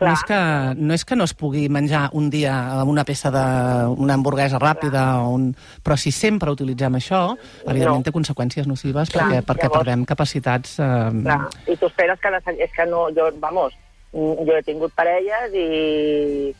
No 0.00 0.12
és, 0.12 0.22
que, 0.28 0.38
no 0.78 0.94
és 0.94 1.04
que 1.04 1.18
no 1.18 1.26
es 1.26 1.34
pugui 1.34 1.66
menjar 1.68 2.06
un 2.14 2.30
dia 2.30 2.54
una 2.86 3.02
peça 3.04 3.32
d'una 3.34 4.14
hamburguesa 4.14 4.60
ràpida, 4.62 5.04
o 5.26 5.34
un... 5.34 5.50
però 5.82 5.98
si 5.98 6.14
sempre 6.14 6.54
utilitzem 6.54 7.00
això, 7.00 7.24
evidentment 7.66 8.04
no. 8.04 8.06
té 8.06 8.14
conseqüències 8.14 8.70
nocives 8.70 9.10
Clar, 9.10 9.26
perquè, 9.26 9.42
perquè 9.48 9.66
llavors... 9.66 9.80
perdem 9.80 10.06
capacitats... 10.06 10.78
Eh... 10.78 11.22
Clar. 11.24 11.40
I 11.66 11.78
tu 11.80 11.90
esperes 11.90 12.22
que... 12.22 12.30
La... 12.30 12.42
És 12.54 12.70
que 12.76 12.86
no... 12.86 13.08
Jo, 13.16 13.32
vamos, 13.42 13.74
Jo 14.14 14.54
he 14.54 14.62
tingut 14.62 14.94
parelles 14.94 15.54
i 15.58 16.54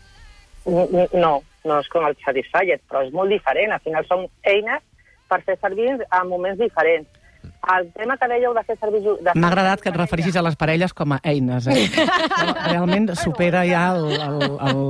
no, 0.66 1.36
no 1.64 1.80
és 1.80 1.88
com 1.92 2.06
el 2.06 2.16
Satisfyer, 2.24 2.80
però 2.88 3.04
és 3.06 3.12
molt 3.12 3.32
diferent. 3.32 3.72
Al 3.72 3.82
final 3.84 4.06
són 4.08 4.26
eines 4.44 4.82
per 5.28 5.42
fer 5.46 5.58
servir 5.60 5.92
en 5.96 6.28
moments 6.28 6.60
diferents. 6.60 7.08
El 7.74 7.86
tema 7.96 8.16
que 8.20 8.26
dèieu 8.28 8.52
de 8.56 8.60
fer 8.64 8.74
servir... 8.76 9.00
de 9.24 9.32
M'ha 9.40 9.48
agradat 9.48 9.80
que 9.80 9.88
et 9.88 9.96
referissis 9.96 10.36
a 10.36 10.42
les 10.44 10.56
parelles 10.60 10.92
com 10.96 11.14
a 11.16 11.18
eines. 11.24 11.66
Eh? 11.72 11.86
Realment 12.70 13.10
supera 13.16 13.62
ja 13.68 13.86
el, 13.94 14.04
el, 14.12 14.42
el, 14.68 14.82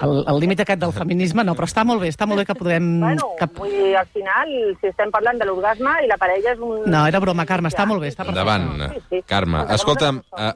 el, 0.00 0.14
el 0.30 0.38
límit 0.42 0.62
aquest 0.62 0.82
del 0.82 0.94
feminisme. 0.94 1.42
No, 1.46 1.56
però 1.58 1.66
està 1.70 1.82
molt 1.86 2.02
bé, 2.02 2.12
està 2.14 2.26
molt 2.30 2.42
bé 2.42 2.46
que 2.46 2.56
podem... 2.58 2.86
Bueno, 3.02 3.32
Que... 3.38 3.48
vull 3.58 3.74
dir, 3.74 3.96
al 3.98 4.06
final, 4.14 4.54
si 4.80 4.90
estem 4.92 5.10
parlant 5.14 5.42
de 5.42 5.48
l'orgasme 5.50 5.96
i 6.04 6.10
la 6.10 6.18
parella 6.22 6.54
és 6.54 6.62
un... 6.62 6.84
No, 6.86 7.02
era 7.10 7.22
broma, 7.22 7.46
Carme, 7.50 7.70
està 7.74 7.86
molt 7.86 8.02
bé. 8.02 8.12
Està 8.14 8.26
perfecte. 8.26 8.42
Endavant, 8.46 8.94
Sí, 8.94 9.02
sí. 9.10 9.22
Carme. 9.30 9.64
Escolta'm, 9.74 10.22
uh, 10.38 10.52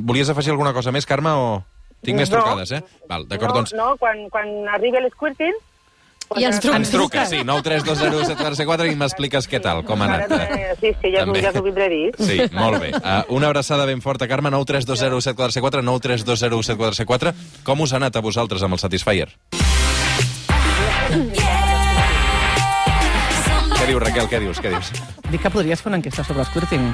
volies 0.00 0.32
afegir 0.32 0.52
alguna 0.56 0.72
cosa 0.76 0.92
més, 0.96 1.08
Carme, 1.08 1.36
o... 1.36 1.60
Tinc 2.04 2.16
més 2.18 2.30
No. 2.30 2.38
trucades, 2.38 2.72
eh? 2.72 2.82
Val, 3.08 3.26
d'acord, 3.28 3.50
no, 3.50 3.56
doncs... 3.60 3.74
No, 3.76 3.96
quan, 4.00 4.28
quan 4.30 4.48
arribi 4.68 5.00
l'esquirting... 5.02 5.52
I 6.38 6.44
ens 6.46 6.60
truca. 6.62 6.76
Ens 6.78 6.90
truca, 6.92 7.24
sí, 7.26 7.40
9320744 7.42 8.86
i 8.86 8.94
m'expliques 8.94 9.48
què 9.50 9.58
tal, 9.60 9.80
com 9.84 9.98
ha 10.00 10.06
anat. 10.06 10.30
Eh, 10.30 10.76
Sí, 10.80 10.92
sí, 11.02 11.10
ja, 11.10 11.24
També. 11.26 11.40
ja 11.42 11.50
t'ho 11.52 11.60
vindré 11.64 11.88
a 11.88 11.90
dir. 11.90 12.12
Sí, 12.22 12.36
molt 12.54 12.78
bé. 12.80 12.92
Uh, 12.94 13.24
una 13.34 13.48
abraçada 13.50 13.84
ben 13.84 13.98
forta, 14.00 14.28
Carme, 14.30 14.48
9320744, 14.54 15.82
9320744. 15.82 17.34
Com 17.66 17.80
us 17.82 17.92
ha 17.92 17.98
anat 17.98 18.14
a 18.14 18.22
vosaltres 18.22 18.62
amb 18.62 18.78
el 18.78 18.78
Satisfyer? 18.78 19.26
Què 23.74 23.86
dius, 23.88 24.02
Raquel, 24.02 24.28
què 24.30 24.40
dius, 24.42 24.60
què 24.62 24.70
dius? 24.74 24.90
Dic 25.32 25.42
que 25.42 25.50
podries 25.50 25.82
fer 25.82 25.90
una 25.90 25.98
enquesta 25.98 26.22
sobre 26.26 26.44
squirting. 26.46 26.84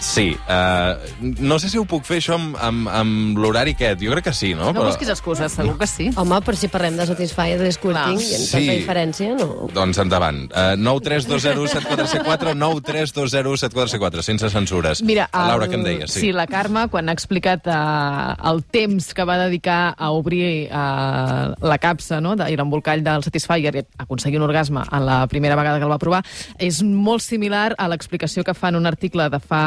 Sí, 0.00 0.36
uh, 0.48 0.96
no 1.40 1.58
sé 1.58 1.68
si 1.72 1.78
ho 1.78 1.84
puc 1.88 2.04
fer 2.06 2.18
això 2.20 2.36
amb, 2.36 2.56
amb, 2.62 2.88
amb 2.92 3.38
l'horari 3.40 3.74
aquest, 3.76 4.00
jo 4.02 4.12
crec 4.14 4.28
que 4.28 4.34
sí, 4.36 4.52
no? 4.56 4.72
No 4.76 4.84
busquis 4.86 5.08
excuses, 5.12 5.52
segur 5.52 5.76
que 5.80 5.88
sí. 5.90 6.08
Home, 6.16 6.40
per 6.44 6.56
si 6.58 6.68
parlem 6.72 6.96
de 6.98 7.06
Satisfyer 7.08 7.58
de 7.60 7.70
Squirting, 7.72 8.20
i 8.20 8.34
en 8.36 8.44
Sí. 8.46 8.50
tanta 8.52 8.76
diferència, 8.76 9.34
no? 9.38 9.68
Doncs 9.74 9.98
endavant. 10.02 10.44
Uh, 10.52 10.76
9320744, 10.80 12.54
9320744, 12.56 14.22
sense 14.22 14.50
censures. 14.50 15.02
Mira, 15.02 15.28
el, 15.32 15.48
Laura, 15.50 15.68
què 15.68 15.78
em 15.78 15.84
deies? 15.86 16.12
Sí. 16.12 16.20
sí, 16.26 16.32
la 16.32 16.46
Carme, 16.50 16.86
quan 16.92 17.08
ha 17.08 17.16
explicat 17.16 17.66
uh, 17.66 18.34
el 18.50 18.62
temps 18.64 19.12
que 19.16 19.24
va 19.28 19.38
dedicar 19.44 19.94
a 19.96 20.10
obrir 20.14 20.68
uh, 20.70 21.52
la 21.60 21.78
capsa 21.82 22.20
no, 22.20 22.36
de, 22.38 22.48
i 22.52 22.56
l'embolcall 22.58 23.04
del 23.06 23.24
Satisfyer 23.26 23.74
i 23.74 23.84
aconseguir 24.02 24.40
un 24.40 24.46
orgasme 24.48 24.84
a 24.86 25.00
la 25.00 25.18
primera 25.30 25.56
vegada 25.58 25.78
que 25.78 25.86
el 25.88 25.92
va 25.92 26.00
provar, 26.02 26.22
és 26.58 26.82
molt 26.82 27.24
similar 27.24 27.74
a 27.78 27.88
l'explicació 27.90 28.44
que 28.44 28.54
fa 28.54 28.70
en 28.72 28.80
un 28.82 28.86
article 28.86 29.28
de 29.32 29.40
fa... 29.40 29.62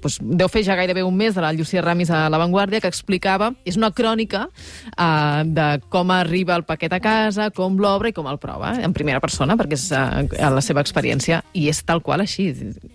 Doncs, 0.00 0.18
deu 0.20 0.48
fer 0.50 0.62
ja 0.66 0.76
gairebé 0.78 1.02
un 1.06 1.16
mes 1.16 1.34
de 1.34 1.42
la 1.44 1.52
Llucia 1.56 1.82
Ramis 1.84 2.10
a 2.10 2.28
La 2.32 2.40
Vanguardia, 2.40 2.80
que 2.82 2.90
explicava... 2.90 3.50
És 3.70 3.76
una 3.78 3.90
crònica 3.94 4.46
uh, 4.48 5.42
de 5.46 5.66
com 5.92 6.10
arriba 6.14 6.56
el 6.58 6.64
paquet 6.68 6.92
a 6.96 7.00
casa, 7.02 7.50
com 7.54 7.78
l'obre 7.80 8.10
i 8.10 8.16
com 8.16 8.28
el 8.30 8.40
prova, 8.42 8.74
eh, 8.76 8.84
en 8.86 8.94
primera 8.96 9.20
persona, 9.22 9.56
perquè 9.58 9.78
és 9.78 9.88
uh, 9.94 10.50
la 10.54 10.62
seva 10.64 10.82
experiència, 10.84 11.42
i 11.54 11.68
és 11.70 11.82
tal 11.86 12.02
qual 12.06 12.24
així. 12.24 12.50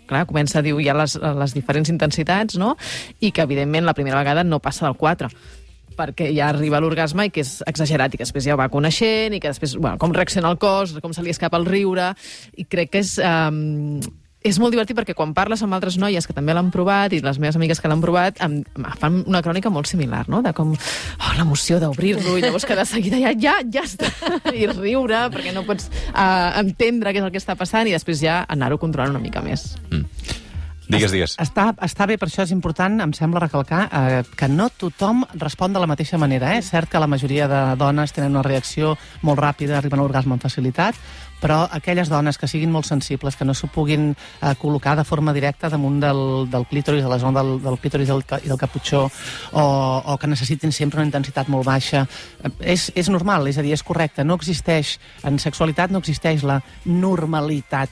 Clar, 0.09 0.25
comença 0.29 0.59
a 0.59 0.65
dir 0.65 0.75
hi 0.75 0.89
ha 0.91 0.97
les, 0.97 1.15
les 1.15 1.55
diferents 1.55 1.91
intensitats, 1.93 2.59
no?, 2.61 2.75
i 3.19 3.31
que, 3.31 3.45
evidentment, 3.45 3.85
la 3.87 3.95
primera 3.97 4.19
vegada 4.19 4.43
no 4.43 4.61
passa 4.63 4.87
del 4.87 4.97
4 4.99 5.31
perquè 5.95 6.27
ja 6.35 6.49
arriba 6.51 6.81
l'orgasme 6.83 7.29
i 7.29 7.31
que 7.31 7.39
és 7.45 7.61
exagerat 7.69 8.13
i 8.13 8.19
que 8.19 8.25
després 8.25 8.43
ja 8.43 8.55
ho 8.55 8.59
va 8.59 8.67
coneixent 8.73 9.35
i 9.35 9.39
que 9.39 9.51
després, 9.51 9.77
bueno, 9.79 9.95
com 10.01 10.11
reacciona 10.11 10.51
el 10.51 10.59
cos, 10.59 10.97
com 10.99 11.15
se 11.15 11.23
li 11.23 11.31
escapa 11.31 11.59
el 11.61 11.67
riure, 11.69 12.11
i 12.59 12.67
crec 12.67 12.95
que 12.95 13.03
és... 13.05 13.15
Um, 13.23 14.01
és 14.45 14.59
molt 14.61 14.75
divertit 14.75 14.97
perquè 14.97 15.15
quan 15.17 15.33
parles 15.33 15.63
amb 15.65 15.75
altres 15.77 15.97
noies 16.01 16.27
que 16.27 16.35
també 16.37 16.53
l'han 16.53 16.69
provat 16.73 17.15
i 17.15 17.21
les 17.25 17.39
meves 17.41 17.57
amigues 17.57 17.81
que 17.81 17.89
l'han 17.89 18.03
provat 18.03 18.39
em, 18.45 18.59
em 18.77 18.87
fan 19.01 19.23
una 19.25 19.41
crònica 19.45 19.71
molt 19.73 19.89
similar, 19.89 20.25
no? 20.29 20.43
De 20.45 20.53
com 20.53 20.75
oh, 20.75 21.33
l'emoció 21.39 21.79
d'obrir-lo 21.81 22.37
i 22.37 22.45
llavors 22.45 22.67
que 22.69 22.77
de 22.77 22.85
seguida 22.85 23.21
ja, 23.21 23.33
ja, 23.33 23.57
ja 23.65 23.85
està, 23.87 24.11
i 24.53 24.69
riure 24.69 25.25
perquè 25.33 25.55
no 25.55 25.65
pots 25.67 25.89
uh, 26.13 26.53
entendre 26.61 27.15
què 27.15 27.23
és 27.23 27.27
el 27.27 27.33
que 27.33 27.41
està 27.41 27.57
passant 27.57 27.89
i 27.89 27.95
després 27.95 28.21
ja 28.21 28.43
anar-ho 28.47 28.79
controlant 28.81 29.15
una 29.17 29.23
mica 29.23 29.41
més. 29.45 29.71
Digues, 30.85 31.11
digues. 31.11 31.33
Està, 31.41 31.71
està 31.81 32.05
bé, 32.05 32.17
per 32.21 32.27
això 32.29 32.43
és 32.45 32.51
important, 32.53 32.99
em 33.01 33.13
sembla 33.17 33.41
recalcar, 33.41 33.85
eh, 33.89 34.21
que 34.37 34.49
no 34.51 34.67
tothom 34.69 35.23
respon 35.41 35.73
de 35.73 35.81
la 35.81 35.89
mateixa 35.89 36.19
manera. 36.21 36.53
Eh? 36.53 36.61
És 36.61 36.69
cert 36.69 36.91
que 36.91 37.01
la 37.01 37.09
majoria 37.09 37.47
de 37.49 37.61
dones 37.79 38.13
tenen 38.13 38.35
una 38.35 38.45
reacció 38.45 38.93
molt 39.25 39.41
ràpida, 39.41 39.79
arriben 39.79 39.99
a 39.99 40.03
l'orgasme 40.03 40.37
amb 40.37 40.45
facilitat, 40.45 40.99
però 41.41 41.65
aquelles 41.71 42.09
dones 42.09 42.37
que 42.37 42.47
siguin 42.47 42.71
molt 42.71 42.87
sensibles, 42.87 43.35
que 43.35 43.45
no 43.45 43.53
s'ho 43.53 43.69
puguin 43.73 44.11
eh, 44.13 44.53
col·locar 44.61 44.95
de 44.97 45.05
forma 45.07 45.33
directa 45.35 45.69
damunt 45.69 45.99
del, 46.03 46.21
del 46.51 46.67
clítoris, 46.69 47.03
de 47.03 47.11
la 47.11 47.19
zona 47.19 47.41
del, 47.41 47.59
del 47.63 47.79
clítoris 47.81 48.09
del, 48.11 48.23
i 48.43 48.51
del 48.51 48.61
caputxó, 48.61 49.05
o, 49.51 49.65
o 50.13 50.17
que 50.21 50.29
necessitin 50.31 50.73
sempre 50.75 51.01
una 51.01 51.09
intensitat 51.09 51.49
molt 51.51 51.67
baixa, 51.67 52.05
eh, 52.43 52.53
és, 52.75 52.89
és 52.95 53.11
normal, 53.13 53.47
és 53.51 53.59
a 53.59 53.65
dir, 53.65 53.75
és 53.75 53.83
correcte. 53.85 54.25
No 54.25 54.39
existeix, 54.39 54.97
en 55.27 55.39
sexualitat 55.41 55.93
no 55.93 56.01
existeix 56.03 56.45
la 56.47 56.61
normalitat 56.85 57.91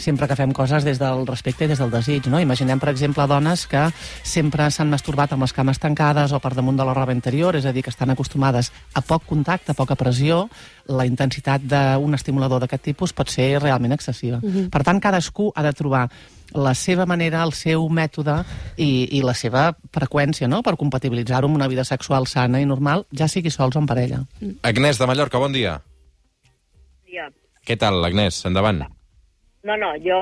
sempre 0.00 0.26
que 0.26 0.36
fem 0.36 0.52
coses 0.56 0.84
des 0.84 0.98
del 0.98 1.26
respecte 1.28 1.66
i 1.66 1.70
des 1.70 1.78
del 1.78 1.92
desig. 1.92 2.26
No? 2.32 2.40
Imaginem, 2.40 2.80
per 2.80 2.90
exemple, 2.92 3.26
dones 3.30 3.66
que 3.70 3.86
sempre 4.24 4.70
s'han 4.72 4.90
masturbat 4.90 5.34
amb 5.36 5.44
les 5.44 5.54
cames 5.54 5.78
tancades 5.78 6.32
o 6.32 6.40
per 6.40 6.54
damunt 6.56 6.80
de 6.80 6.86
la 6.88 6.96
roba 6.96 7.14
interior, 7.14 7.56
és 7.56 7.68
a 7.68 7.74
dir, 7.76 7.84
que 7.84 7.92
estan 7.92 8.10
acostumades 8.10 8.72
a 8.94 9.04
poc 9.04 9.28
contacte, 9.28 9.72
a 9.72 9.78
poca 9.78 9.98
pressió, 10.00 10.46
la 10.90 11.06
intensitat 11.06 11.64
d'un 11.70 12.18
estimulador 12.18 12.64
d'aquest 12.64 12.82
tipus 12.90 13.14
pot 13.16 13.30
ser 13.30 13.54
realment 13.62 13.94
excessiva. 13.94 14.40
Per 14.42 14.82
tant, 14.86 15.00
cadascú 15.00 15.50
ha 15.54 15.64
de 15.66 15.72
trobar 15.76 16.08
la 16.54 16.74
seva 16.74 17.06
manera, 17.06 17.44
el 17.46 17.52
seu 17.54 17.86
mètode 17.88 18.40
i, 18.76 19.06
i 19.16 19.22
la 19.22 19.34
seva 19.38 19.70
freqüència 19.94 20.48
no? 20.50 20.64
per 20.66 20.74
compatibilitzar-ho 20.80 21.46
amb 21.46 21.60
una 21.60 21.68
vida 21.70 21.84
sexual 21.86 22.26
sana 22.26 22.60
i 22.60 22.66
normal, 22.66 23.06
ja 23.14 23.28
sigui 23.30 23.52
sols 23.54 23.78
o 23.78 23.82
en 23.82 23.86
parella. 23.86 24.24
Agnès 24.66 24.98
de 24.98 25.06
Mallorca, 25.06 25.38
bon 25.38 25.54
dia. 25.54 25.78
Ja. 27.10 27.28
Què 27.66 27.76
tal, 27.78 28.02
Agnès? 28.06 28.42
Endavant. 28.48 28.82
No, 29.62 29.76
no, 29.76 29.92
jo 30.00 30.16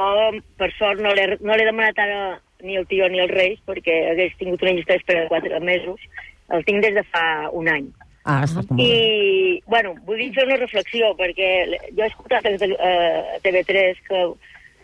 per 0.59 0.71
sort 0.75 1.01
no 1.01 1.13
l'he 1.15 1.37
no 1.39 1.55
l'he 1.55 1.67
demanat 1.69 1.99
ara 2.03 2.21
ni 2.67 2.75
el 2.77 2.89
tio 2.91 3.07
ni 3.09 3.21
els 3.23 3.31
reis 3.31 3.61
perquè 3.69 3.95
hagués 4.11 4.35
tingut 4.41 4.65
una 4.65 4.75
llista 4.75 4.97
d'espera 4.97 5.25
de 5.25 5.31
quatre 5.31 5.61
mesos. 5.63 6.03
El 6.51 6.65
tinc 6.67 6.83
des 6.83 6.97
de 6.97 7.05
fa 7.13 7.25
un 7.55 7.69
any. 7.71 7.87
Ah, 8.29 8.43
està 8.45 8.61
molt 8.61 8.77
bé. 8.77 8.85
I, 8.85 9.61
bueno, 9.73 9.95
vull 10.05 10.21
dir 10.21 10.29
fer 10.37 10.45
una 10.45 10.61
reflexió, 10.61 11.15
perquè 11.17 11.49
jo 11.97 12.05
he 12.05 12.09
escoltat 12.11 12.45
a 12.45 12.53
eh, 12.53 13.39
TV3 13.45 14.03
que 14.05 14.23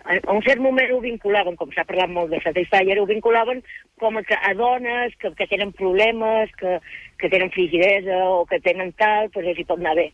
a 0.05 0.33
un 0.33 0.43
cert 0.45 0.61
moment 0.61 0.91
ho 0.93 1.01
vinculaven, 1.01 1.57
com 1.57 1.71
s'ha 1.73 1.85
parlat 1.89 2.13
molt 2.13 2.33
de 2.33 2.41
Satisfyer, 2.45 2.99
ho 3.01 3.07
vinculaven 3.09 3.63
com 4.01 4.17
a, 4.17 4.23
que 4.25 4.37
a 4.37 4.53
dones 4.57 5.17
que, 5.21 5.33
que 5.37 5.49
tenen 5.49 5.73
problemes, 5.77 6.53
que, 6.61 6.79
que 7.21 7.31
tenen 7.33 7.53
frigidesa 7.53 8.19
o 8.33 8.45
que 8.49 8.61
tenen 8.65 8.93
tal, 9.01 9.31
doncs 9.33 9.53
els 9.53 9.61
hi 9.61 9.69
pot 9.69 9.81
anar 9.81 9.97
bé. 10.01 10.11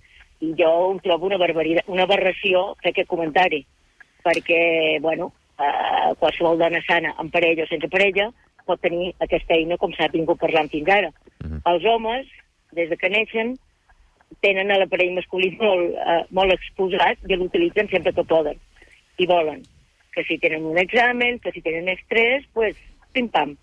I 0.47 0.55
jo 0.59 0.71
ho 0.71 0.93
trobo 1.05 1.27
una, 1.31 1.39
barbaritat, 1.43 1.91
una 1.91 2.07
aberració 2.07 2.71
fer 2.83 2.95
aquest 2.95 3.11
comentari, 3.11 3.65
perquè, 4.27 4.63
bueno, 5.03 5.33
eh, 5.59 6.15
qualsevol 6.23 6.59
dona 6.59 6.83
sana, 6.87 7.15
amb 7.19 7.35
parella 7.35 7.67
o 7.67 7.71
sense 7.71 7.91
parella, 7.93 8.31
pot 8.67 8.83
tenir 8.83 9.11
aquesta 9.23 9.59
eina 9.59 9.79
com 9.81 9.95
s'ha 9.95 10.11
vingut 10.13 10.39
parlant 10.39 10.71
fins 10.71 10.91
ara. 10.95 11.11
Els 11.67 11.85
homes, 11.89 12.31
des 12.73 12.91
de 12.91 12.97
que 12.97 13.11
neixen, 13.11 13.57
tenen 14.45 14.71
l'aparell 14.71 15.17
masculí 15.17 15.51
molt, 15.59 15.97
eh, 15.99 16.23
molt 16.31 16.55
exposat 16.55 17.19
i 17.27 17.37
l'utilitzen 17.37 17.91
sempre 17.91 18.13
que 18.15 18.25
poden 18.25 18.61
i 19.19 19.27
volen. 19.27 19.65
Que 20.15 20.25
si 20.25 20.39
tenen 20.39 20.65
un 20.67 20.79
examen, 20.79 21.39
que 21.39 21.53
si 21.53 21.63
tenen 21.63 21.89
estrès, 21.89 22.47
pues, 22.55 22.77
pim-pam. 23.13 23.57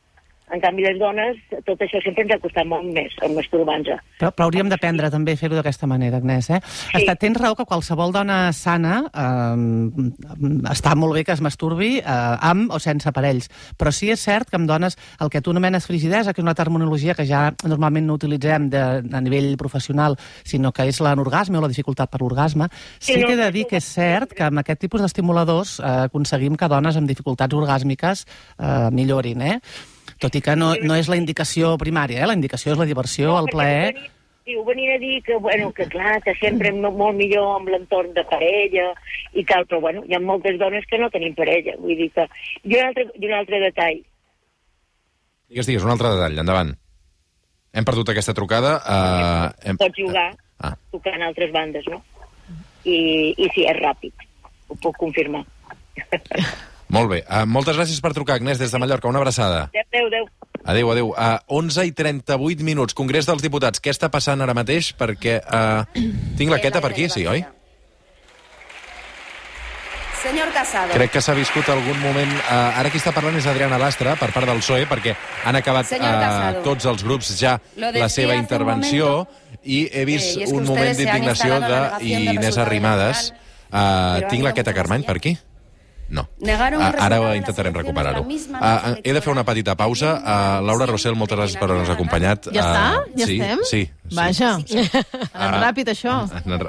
En 0.48 0.62
canvi, 0.64 0.86
les 0.86 0.96
dones, 0.96 1.36
tot 1.68 1.82
això 1.84 2.00
sempre 2.00 2.24
ens 2.24 2.32
ha 2.32 2.40
costat 2.40 2.68
molt 2.70 2.88
més, 2.96 3.12
el 3.26 3.34
masturbar-nos. 3.36 4.00
Però, 4.22 4.30
però 4.32 4.46
hauríem 4.48 4.70
d'aprendre 4.72 5.10
també 5.12 5.36
a 5.36 5.40
fer-ho 5.40 5.58
d'aquesta 5.58 5.90
manera, 5.92 6.22
Agnès. 6.22 6.48
Eh? 6.56 6.62
Sí. 6.64 7.02
Està, 7.02 7.18
tens 7.20 7.36
raó 7.42 7.58
que 7.60 7.66
qualsevol 7.68 8.16
dona 8.16 8.38
sana 8.56 9.02
eh, 9.12 10.72
està 10.72 10.96
molt 10.96 11.18
bé 11.18 11.26
que 11.28 11.36
es 11.36 11.44
masturbi 11.44 11.98
eh, 12.00 12.16
amb 12.48 12.72
o 12.72 12.80
sense 12.80 13.10
aparells, 13.12 13.50
però 13.76 13.92
sí 13.92 14.08
és 14.14 14.24
cert 14.24 14.48
que 14.48 14.56
amb 14.56 14.72
dones 14.72 14.96
el 15.20 15.34
que 15.34 15.44
tu 15.44 15.52
anomenes 15.52 15.90
frigidesa, 15.90 16.32
que 16.32 16.40
és 16.40 16.48
una 16.48 16.56
terminologia 16.56 17.18
que 17.18 17.28
ja 17.28 17.50
normalment 17.68 18.08
no 18.08 18.16
utilitzem 18.16 18.70
de, 18.72 18.86
a 19.04 19.24
nivell 19.24 19.52
professional, 19.60 20.16
sinó 20.48 20.72
que 20.72 20.88
és 20.88 21.02
l'anorgasme 21.04 21.60
o 21.60 21.66
la 21.66 21.72
dificultat 21.74 22.14
per 22.14 22.24
l'orgasme, 22.24 22.72
sí, 23.00 23.18
Sí, 23.18 23.22
no, 23.22 23.28
que 23.28 23.34
he 23.34 23.42
de 23.42 23.52
dir 23.52 23.68
que 23.68 23.80
és 23.82 23.86
cert 23.98 24.34
que 24.38 24.46
amb 24.46 24.62
aquest 24.62 24.84
tipus 24.86 25.02
d'estimuladors 25.04 25.78
eh, 25.80 25.94
aconseguim 26.08 26.58
que 26.60 26.70
dones 26.72 26.98
amb 27.00 27.10
dificultats 27.10 27.58
orgàsmiques 27.58 28.26
eh, 28.28 28.90
millorin, 28.94 29.42
eh? 29.42 29.60
Tot 30.22 30.36
i 30.38 30.42
que 30.42 30.56
no, 30.58 30.74
no 30.82 30.98
és 30.98 31.10
la 31.12 31.18
indicació 31.20 31.76
primària, 31.82 32.24
eh? 32.24 32.30
la 32.30 32.38
indicació 32.38 32.74
és 32.74 32.80
la 32.80 32.88
diversió, 32.90 33.36
el 33.40 33.52
plaer... 33.54 33.92
Sí, 34.48 34.56
ho 34.56 34.64
venien 34.64 34.94
a 34.96 35.00
dir 35.02 35.18
que, 35.26 35.36
bueno, 35.44 35.74
que 35.76 35.84
clar, 35.92 36.22
que 36.24 36.32
sempre 36.40 36.70
és 36.72 36.78
molt 36.80 37.18
millor 37.18 37.58
amb 37.58 37.68
l'entorn 37.68 38.14
de 38.16 38.24
parella 38.30 38.86
i 39.36 39.44
tal, 39.44 39.66
però 39.68 39.82
bueno, 39.84 40.06
hi 40.08 40.16
ha 40.16 40.22
moltes 40.24 40.56
dones 40.62 40.88
que 40.88 41.00
no 41.02 41.10
tenim 41.12 41.36
parella, 41.36 41.76
vull 41.82 42.00
dir 42.00 42.08
que... 42.16 42.24
I 42.64 42.78
un 42.78 42.86
altre, 42.86 43.10
i 43.20 43.28
un 43.28 43.36
altre 43.42 43.60
detall, 43.66 44.00
Digues, 45.48 45.68
digues, 45.68 45.84
un 45.84 45.94
altre 45.94 46.10
detall, 46.12 46.40
endavant. 46.42 46.74
Hem 47.72 47.86
perdut 47.88 48.10
aquesta 48.12 48.34
trucada. 48.36 48.74
Uh, 48.84 49.52
hem... 49.64 49.78
pots 49.80 49.96
jugar 49.96 50.26
Ah, 50.60 50.74
tocant 50.92 51.22
altres 51.22 51.52
bandes, 51.54 51.86
no? 51.92 52.02
I, 52.88 52.98
i 53.38 53.50
sí, 53.54 53.66
és 53.68 53.78
ràpid, 53.78 54.26
ho 54.70 54.78
puc 54.82 54.98
confirmar. 55.04 55.44
molt 56.94 57.12
bé. 57.12 57.22
Uh, 57.26 57.44
moltes 57.50 57.78
gràcies 57.78 58.00
per 58.04 58.14
trucar, 58.16 58.40
Agnès, 58.40 58.60
des 58.62 58.72
de 58.72 58.82
Mallorca. 58.82 59.10
Una 59.10 59.20
abraçada. 59.24 59.68
Adéu, 59.74 60.08
adéu. 60.08 60.30
Adéu, 60.64 60.92
adéu. 60.92 61.12
Uh, 61.12 61.38
11 61.60 61.88
i 61.88 61.94
38 61.96 62.64
minuts. 62.64 62.96
Congrés 62.98 63.28
dels 63.28 63.44
Diputats. 63.44 63.80
Què 63.84 63.94
està 63.94 64.12
passant 64.14 64.42
ara 64.44 64.56
mateix? 64.58 64.94
Perquè 64.98 65.40
uh, 65.44 65.86
tinc 66.40 66.52
la 66.52 66.60
queta 66.64 66.84
per 66.84 66.92
aquí, 66.96 67.08
sí, 67.12 67.28
oi? 67.28 67.46
Señor 70.28 70.52
Casado. 70.52 70.94
Crec 70.94 71.12
que 71.14 71.22
s'ha 71.22 71.36
viscut 71.38 71.70
algun 71.72 72.00
moment... 72.02 72.32
Uh, 72.50 72.80
ara 72.82 72.92
qui 72.92 73.00
està 73.00 73.14
parlant 73.16 73.38
és 73.38 73.48
Adriana 73.48 73.78
Lastra, 73.80 74.18
per 74.20 74.32
part 74.36 74.50
del 74.50 74.60
PSOE, 74.64 74.88
perquè 74.90 75.14
han 75.48 75.60
acabat 75.60 75.88
Senyor 75.88 76.24
uh, 76.26 76.62
tots 76.66 76.88
els 76.90 77.04
grups 77.06 77.32
ja 77.40 77.58
la 77.78 78.10
seva 78.12 78.36
intervenció 78.36 79.28
i 79.64 79.86
he 79.88 80.04
vist 80.10 80.40
eh, 80.42 80.50
un 80.52 80.66
moment 80.68 80.96
d'indignació 80.98 81.54
instalado 81.54 81.62
la 81.62 81.70
de 81.70 81.82
negación 81.84 82.26
del 82.26 82.34
Inés 82.34 82.46
resultado 82.46 82.66
Arrimadas. 82.66 83.28
Uh, 83.68 84.28
tinc 84.32 84.44
la 84.44 84.56
queta 84.58 84.74
Carmany 84.74 85.06
per 85.08 85.18
aquí? 85.20 85.38
No. 86.10 86.28
Negaron 86.40 86.80
un 86.80 86.86
Ah, 86.88 86.92
de 86.92 87.02
ara 87.04 87.36
intentarem 87.36 87.74
recuperar-ho. 87.74 88.22
Uh, 88.22 88.28
noche 88.30 89.02
he 89.04 89.14
de 89.14 89.22
fer 89.22 89.32
una 89.34 89.44
petita 89.44 89.76
pausa. 89.76 90.14
Uh, 90.24 90.66
Laura 90.66 90.86
Rossell, 90.88 91.16
moltes 91.20 91.38
gràcies 91.38 91.58
per 91.60 91.68
haver-nos 91.68 91.90
acompanyat. 91.92 92.48
Ja 92.56 92.62
està? 92.64 92.86
Uh, 93.04 93.20
Ja 93.20 93.26
sí, 93.28 93.40
estem? 93.42 93.60
Sí. 93.68 93.82
sí. 94.08 94.16
Vaja, 94.16 94.54
Sí. 94.66 94.86
Ah. 95.34 95.60
ràpid, 95.68 95.90
això. 95.92 96.14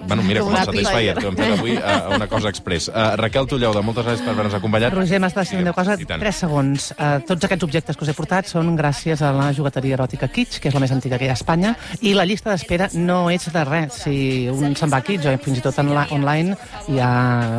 Bueno, 0.09 0.23
mira, 0.27 0.41
com 0.43 0.51
el. 0.57 0.65
Satisfyer, 0.65 1.15
que 1.15 1.27
hem 1.29 1.37
fet 1.39 1.53
avui 1.55 1.77
uh, 1.77 2.17
una 2.17 2.27
cosa 2.27 2.49
express. 2.51 2.89
Uh, 2.89 3.15
Raquel 3.21 3.47
Tullauda, 3.47 3.81
moltes 3.83 4.05
gràcies 4.05 4.25
per 4.27 4.33
haver-nos 4.35 4.55
acompanyat. 4.59 4.93
Roger, 4.93 5.21
m'has 5.23 5.35
de 5.35 5.45
dir 5.53 5.61
una 5.63 5.73
cosa, 5.73 5.95
I 5.95 6.05
tant. 6.05 6.21
3 6.21 6.35
segons. 6.43 6.89
Uh, 6.99 7.21
tots 7.29 7.45
aquests 7.47 7.63
objectes 7.69 7.97
que 7.97 8.03
us 8.05 8.11
he 8.11 8.17
portat 8.19 8.51
són 8.51 8.75
gràcies 8.77 9.23
a 9.23 9.31
la 9.33 9.53
jugueteria 9.55 9.95
eròtica 9.95 10.27
Kitsch, 10.29 10.59
que 10.59 10.69
és 10.69 10.75
la 10.75 10.81
més 10.83 10.91
antiga 10.91 11.17
que 11.19 11.29
hi 11.29 11.31
ha 11.31 11.37
a 11.37 11.39
Espanya, 11.39 11.77
i 12.03 12.13
la 12.19 12.27
llista 12.27 12.51
d'espera 12.51 12.91
no 12.95 13.31
és 13.31 13.47
de 13.53 13.65
res. 13.65 14.03
Si 14.03 14.49
un 14.51 14.75
se'n 14.75 14.91
va 14.91 14.99
a 14.99 15.07
Kitsch 15.07 15.31
o 15.31 15.39
fins 15.39 15.59
i 15.59 15.63
tot 15.63 15.79
en 15.79 15.95
la, 15.95 16.09
online 16.11 16.57
hi 16.89 16.99
ha 16.99 17.13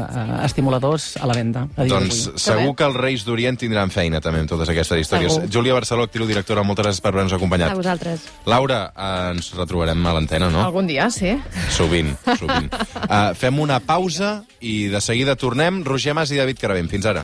uh, 0.10 0.44
estimuladors 0.44 1.16
a 1.22 1.26
la 1.30 1.34
venda. 1.40 1.69
A 1.76 1.84
dia 1.84 1.96
Doncs 1.96 2.30
segur 2.40 2.76
que 2.76 2.86
els 2.86 2.96
Reis 2.96 3.26
d'Orient 3.26 3.58
tindran 3.60 3.90
feina 3.92 4.22
també 4.22 4.40
amb 4.44 4.50
totes 4.50 4.70
aquestes 4.70 5.00
històries. 5.02 5.34
Segur. 5.34 5.50
Júlia 5.50 5.74
Barceló, 5.74 6.04
actriu 6.06 6.28
directora, 6.30 6.64
moltes 6.64 6.86
gràcies 6.86 7.02
per 7.02 7.12
haver-nos 7.14 7.34
A 7.34 7.40
acompanyat. 7.40 7.74
vosaltres. 7.76 8.22
Laura, 8.46 8.94
eh, 8.96 9.32
ens 9.34 9.52
retrobarem 9.58 10.06
a 10.06 10.14
l'antena, 10.14 10.50
no? 10.50 10.62
Algun 10.64 10.88
dia, 10.88 11.10
sí. 11.10 11.36
Sovint, 11.70 12.16
sovint. 12.38 12.70
Uh, 13.10 13.34
fem 13.42 13.60
una 13.60 13.80
pausa 13.80 14.44
i 14.62 14.88
de 14.88 15.02
seguida 15.02 15.36
tornem. 15.36 15.84
Roger 15.84 16.14
Mas 16.14 16.32
i 16.32 16.38
David 16.38 16.60
Caravent. 16.60 16.90
Fins 16.90 17.06
ara. 17.06 17.18